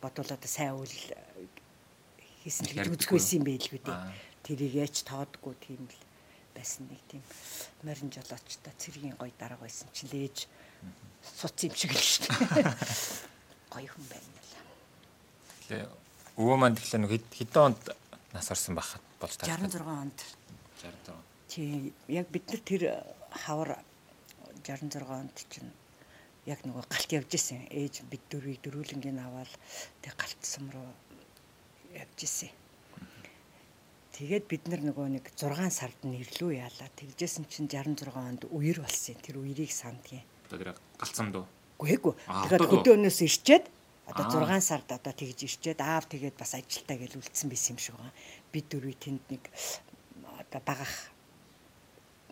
[0.00, 0.96] Одоо сайн үйл
[2.42, 6.09] хийсэн гэж үзэхгүйсэн юм байлгүй дээ тэрийг яаж тоодгүй тийм л
[6.54, 7.22] байсан нэг тийм
[7.82, 10.48] морин жолоочтой цэргийн гой дарга байсан чинь лээж
[11.22, 12.74] суц юм шиг л шүү дээ.
[13.72, 14.52] Гой хүн байна л.
[15.68, 15.88] Тэгээ
[16.40, 17.82] өвөө маань тэгэхээр нэг хэдэн онд
[18.32, 19.46] нас орсон байхад болж таа.
[19.46, 20.18] 66 онд.
[20.82, 21.14] 66.
[21.50, 22.82] Тий яг бид нар тэр
[23.30, 23.78] хавар
[24.64, 25.70] 66 онд чинь
[26.46, 27.68] яг нөгөө галт явж исэн.
[27.70, 29.52] Ээж бид дөрвийг дөрүүлэнгийн аваад
[30.02, 30.88] тэг галт сум руу
[31.94, 32.50] явж исэн.
[34.20, 36.92] Тэгээд бид нар нөгөө нэг 6 сард нэрлүү яалаа.
[36.92, 39.16] Тэгжсэн чинь 66 онд үер болсон.
[39.24, 40.20] Тэр үерийг сандгийн.
[40.44, 41.48] Одоо тэр галцсан дөө.
[41.80, 42.20] Үгүй ээ.
[42.28, 43.64] Тэгээд хөдөөнөөс ирчээд
[44.12, 47.96] одоо 6 сард одоо тэгж ирчээд аав тэгээд бас ажилтаа гэж үлдсэн байсан юм шиг
[47.96, 48.12] байгаа.
[48.52, 49.42] Бид дөрвий тэнд нэг
[50.20, 50.92] одоо багах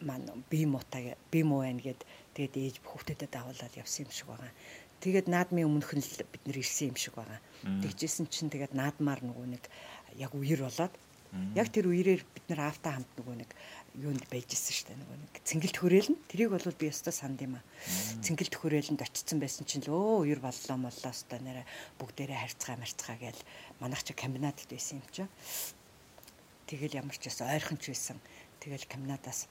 [0.05, 2.05] маань бие муутай бие муу байна гэд
[2.36, 4.53] тэгээд ээж хүүхдэдэд давуулаад явсан юм шиг байгаа.
[5.01, 7.41] Тэгээд наадмын өмнөх нь бид нэр ирсэн юм шиг байгаа.
[7.64, 9.64] Тэгжсэн чинь тэгээд наадмаар нөгөө нэг
[10.20, 10.93] яг үер болоод
[11.57, 13.51] Яг тэр үерээр бид нар аавтаа хамт нөгөө нэг
[14.01, 17.61] юунд байжсэн шүү дээ нөгөө нэг цэнгэлт хөрээл нь тэрийг бол би өстой санд юм
[17.61, 17.64] аа.
[18.24, 21.68] Цэнгэлт хөрээлэнд очсон байсан чинь л өө үер боллоо моллоо өстой нэрэ
[22.01, 23.43] бүгдээрээ харьцгаа марцгаа гээл
[23.83, 25.24] манайх чи комбинатд байсан юм чи.
[26.70, 28.16] Тэгэл ямар ч байсан ойрхон ч байсан.
[28.62, 29.51] Тэгэл комбинатаас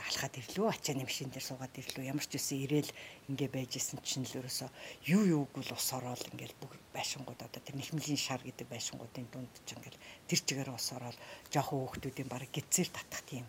[0.00, 2.90] алхаад ирлөө ачааны машин дээр суугаад ирлөө ямар ч үсэн ирээл
[3.28, 4.66] ингээ байжсэн чинь л ерөөсө
[5.12, 9.52] юу юуг бол ус ороод ингээл бүх байшингууд одоо тэр нэхмлийн шар гэдэг байшингуудын дунд
[9.66, 11.16] ч ингээл тэр чигээр ус ороод
[11.52, 13.44] жоохон хүүхдүүдийн баг гидсээр татах тийм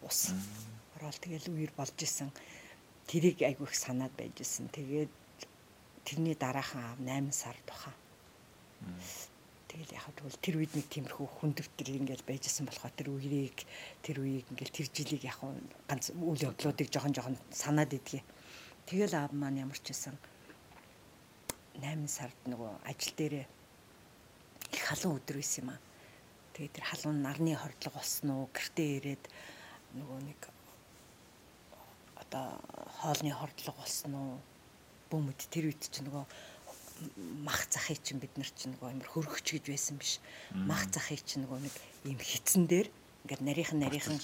[0.00, 0.32] ус
[0.96, 2.30] ороод тэгэл үер болж исэн.
[3.04, 5.12] Тэрийг айгүй их санаад байж исэн тэгээд
[6.04, 7.96] тэрний дараахан 8 сар тухайн
[9.74, 13.58] Тэгэл яг тэгвэл тэр үед нэг тиймэрхүү хүндөвтөр ингээл байжсэн болохоор тэр үеийг
[14.06, 15.42] тэр үеийг ингээл тэр жилийг яг
[15.90, 18.22] ганц үйл явдлуудыг жохон жохон санаад идгээ.
[18.86, 20.14] Тэгэл аав маань ямар ч байсан
[21.82, 23.46] 8 сард нөгөө ажил дээрээ
[24.78, 25.82] их халуун өдөр байсан юм аа.
[26.54, 29.24] Тэгээ тэр халуун нарны хордлого болсон уу гэртээ ирээд
[29.98, 30.40] нөгөө нэг
[32.22, 32.46] одоо
[33.02, 34.32] хоолны хордлого болсон уу
[35.10, 36.24] бөмбөд тэр үед чинь нөгөө
[37.42, 40.22] мах захыг чинь бид нар чинь нөгөө амар хөргөч гэж байсан биш.
[40.54, 41.74] Мах захыг чинь нөгөө нэг
[42.06, 42.88] ийм хитсэн дээр
[43.26, 44.18] ингээд нарийнхан нарийнхан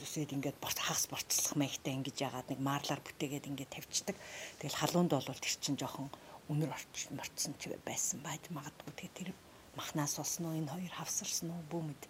[0.00, 4.16] үсээд ингээд борт хагас борцлох маягтай ингэж яагаад нэг маарлаар бүтээгээд ингээд тавьчихдаг.
[4.60, 6.08] Тэгэл халуунд бол тэр чинь жоохон
[6.48, 8.92] өнөр орч морцсон ч байсан байд магадгүй.
[8.96, 9.30] Тэгээ тэр
[9.76, 12.02] махнаас болсон уу энэ хоёр хавсарсан уу бүүмэд.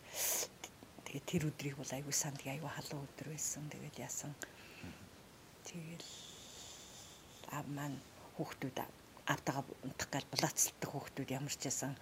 [1.07, 3.71] Тэгээ тэр өдрийг бол айгүй санд айгүй халуун өдөр байсан.
[3.71, 4.35] Тэгэл яасан.
[5.67, 6.11] Тэгэл
[7.55, 7.99] аа маань
[8.35, 8.79] хүүхдүүд
[9.27, 11.93] автагаа унтах гал булаацалдаг хүүхдүүд ямар ч байсан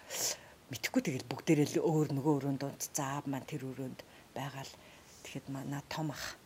[0.72, 4.00] мэдхгүй тэгэл бүгдээрээ л өөр нөгөө өрөөнд унтцсан аав маань тэр өрөөнд
[4.34, 4.74] байгаа л
[5.22, 6.40] тэгэхэд манай том ах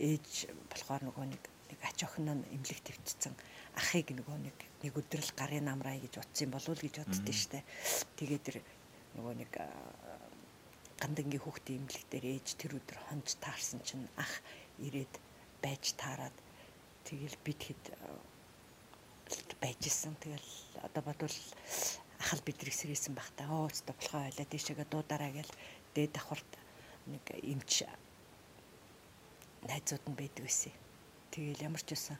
[0.00, 3.34] ээж болохоор нөгөө нэг нэг ач охин нь эмнэлэг твцсэн
[3.76, 7.64] ахыг нөгөө нэг нэг өдрөл гарын намраа гэж утсан болов гэж боддөө штэ.
[8.18, 8.56] Тэгээд тэр
[9.16, 9.52] нөгөө нэг
[11.00, 14.32] гандангийн хүүхдийн эмнэлэг дээр ээж тэр өдөр хонж таарсан чинь ах
[14.78, 15.14] ирээд
[15.64, 16.36] байж таарад.
[17.08, 17.84] Тэгэл бид хэд
[19.60, 20.14] байжсэн.
[20.20, 20.48] Тэгэл
[20.82, 21.36] одоо бодвол
[22.18, 23.48] ахал бидрийг сэрээсэн бах та.
[23.48, 25.52] Оо өстө болохоо ойлаа тийшээгээ дуудаараа гэл
[25.94, 26.50] дээд давхарт
[27.06, 27.84] нэг эмч
[29.68, 30.72] найзууд нь байдаг байсан.
[31.30, 32.18] Тэгэл ямар ч байсан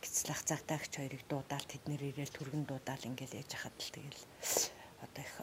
[0.00, 4.22] гислах цагтаагч хоёрыг дуудаал тэднэр ирээл түргэн дуудаал ингээл яж хахад л тэгэл
[5.04, 5.34] одоо их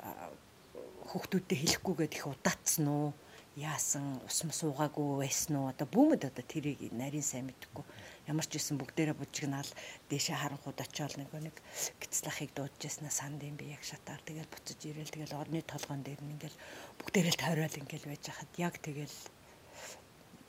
[1.09, 3.13] хүүхдүүдэд хэлэхгүйгээд их удаацсан уу
[3.55, 7.85] яасан ус мус уугаагүй байсан уу одоо бүүмэд одоо тэрийг нарийн сайн мэдхгүй
[8.27, 9.71] ямар ч байсан бүгдээрээ бужигнаал
[10.11, 11.55] дээшээ харанхууд очиол нэг нэг
[12.03, 14.21] гицлахыг дуудажсна санд юм би яг шатаар.
[14.27, 16.57] Тэгэл буцаж ирээл тэгэл орны толгоон дээр нь ингээл
[16.99, 18.51] бүгдээрээ л тойрол ингээл байж хахад.
[18.59, 19.17] Яг тэгэл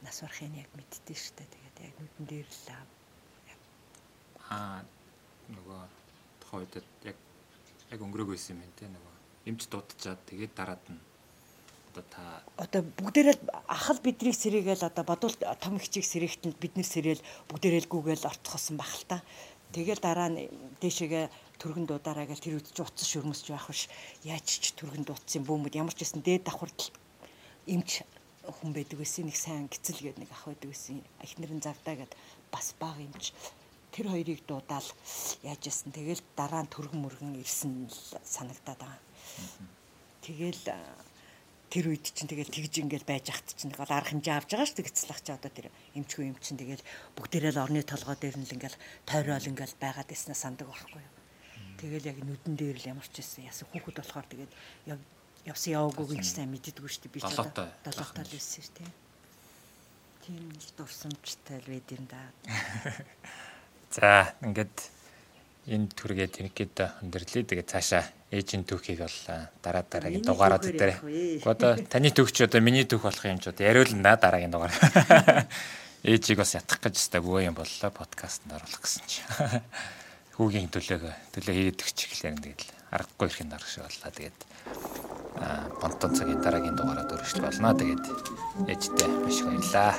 [0.02, 2.66] нас барахын яг мэддээ штэ тэгээд яг нүдэн дээр л
[4.48, 4.82] аа
[5.54, 5.82] нөгөө
[6.54, 6.74] үед
[7.04, 7.16] яг
[7.92, 9.14] яг өнгөрөөг байсан юм те нөгөө
[9.48, 11.07] эмч дуудчихад тэгээд дараад нь
[11.88, 12.22] одоо та
[12.56, 13.36] одоо бүгдээрээ
[13.66, 18.76] ахал бидрийг сэрээгээл одоо бодвол том ихчийг сэрэгтэнд бид нэр сэрээл бүгдээрээ л гүгээл орцохсон
[18.76, 19.22] бах л та.
[19.72, 20.48] Тэгэл дараа нь
[20.80, 21.24] дээшээгээ
[21.60, 23.88] түргэн дуудаараа гэл тэр үед ч утас шүрмэсч байх биш.
[24.24, 26.92] Яаж ч түргэн дуудсан бөөмөд ямар ч гэсэн дээд давхарт
[27.68, 28.00] эмч
[28.48, 31.04] хүн байдаг байсан нэг сайн гизэл гээд нэг ах байдаг байсан.
[31.20, 32.12] Эхнэрэн завдаа гээд
[32.48, 33.36] бас баг эмч
[33.92, 34.88] тэр хоёрыг дуудаал
[35.44, 37.92] яаж яасан тэгэл дараа нь түргэн мөргөн ирсэн
[38.24, 39.00] санагдаад байгаа.
[40.24, 40.62] Тэгэл
[41.68, 44.78] тэр үед чинь тэгэл тэгж ингээл байж ахт чинь тэгэл арга хэмжээ авч байгаа шүү
[44.80, 46.84] дээ гэцлах чи одоо тэр эмчгүй юм чинь тэгэл
[47.16, 51.14] бүгдээрээ л орны толгой дээр нь л ингээл тойрол ингээл байгаад иснэ сандаг байхгүй юу.
[51.76, 54.52] Тэгэл яг нүдэн дээр л ямар ч байсан яасан хүүхэд болохоор тэгээд
[55.44, 58.90] явсан яваагүй гэж сайн мэддэггүй шүү би ч одоо долоотой л байсан шүү дээ.
[60.24, 62.20] Тийм л дурсамжтай л байд юм да.
[63.94, 64.76] За ингээд
[65.68, 67.44] энэ түргээ тэнэгэд өндөрлөө.
[67.44, 69.18] Тэгээд цаашаа ээжийн түүхийг бол
[69.64, 71.00] дараа дараагийн дугаарууд дээр.
[71.48, 74.74] Одоо таны түүх чи одоо миний түүх болох юм ч одоо яриулна дараагийн дугаар.
[76.04, 79.24] Ээжийг бас ятгах гэж өстэй бөө юм боллоо подкастт оруулах гэсэн чи.
[80.36, 82.62] Хүүгийн төлөөгөө төлөө хийгээд өгч эхлэх тэгээд
[82.92, 84.12] аргагүй ирэхин дарга шиг боллоо.
[84.12, 84.38] Тэгээд
[85.40, 87.72] аа бонтон цагийн дараагийн дугаараар өргөжлөх болно.
[87.74, 88.04] Тэгээд
[88.68, 89.96] ээжтэй маш их баярлаа.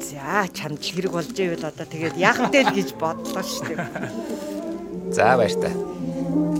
[0.00, 5.14] За чамд хэрэг болж ивэл одоо тэгээд яах вэ гэж бодлоо шүү дээ.
[5.14, 5.50] За баяр
[6.30, 6.59] та.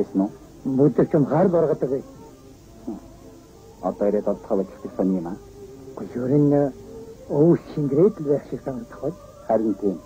[0.00, 0.30] Байсан уу?
[0.64, 2.02] Бүдэрч юм хар баргадаг бай.
[3.82, 5.36] Одоо ирээд одохоо бодчих сони юм аа.
[5.96, 6.72] Гүр энэ
[7.28, 9.12] өвс шингрээд л байх шиг санагдах бай.
[9.46, 9.98] Харин тийм.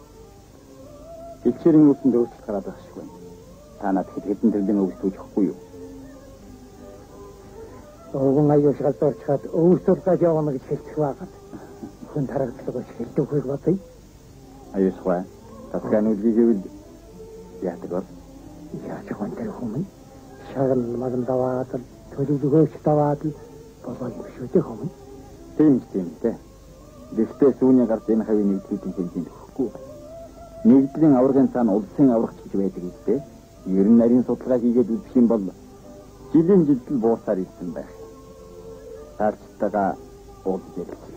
[1.44, 3.12] Ичэрийн үсэнд өөрчлөлт гараад байх шиг байна.
[3.80, 5.58] Та над хэд хэдэн төрлийн өвс түүжихгүй юу?
[8.14, 11.32] Өвгөн аяаш галзуурчаад өвс турлаад явна гэж хэлчих байгаад.
[12.12, 13.78] Хүн тарагдлага гэж хэлдэг хөөг бодъё.
[14.74, 15.20] Аюусгүй.
[15.72, 16.62] Тасган үлгийг гэвэл
[17.62, 18.06] яадаг бол
[19.04, 19.86] яаж хонтой хүмүүс
[20.52, 21.70] шагал маган даваад
[22.14, 23.32] төлөвлөгөөч даваад л
[23.84, 24.92] болоо юм шүү дээ хүмүүс.
[25.56, 26.36] Тийм тийм дээ.
[27.16, 29.68] Гэхдээ сүүний гард энэ хавийн нэгдлийн хэмжээнд өгөхгүй.
[30.64, 33.18] Нэгдлийн аваргын цаана улсын аврагч гэж байдаг үстэй.
[33.66, 35.44] Ер нь нарийн судалгаа хийгээд үзэх юм бол
[36.32, 37.92] жилийн жилдэл буусаар ирсэн байх.
[39.18, 39.90] Таарчтайгаа
[40.44, 41.13] уулз ярилцъя.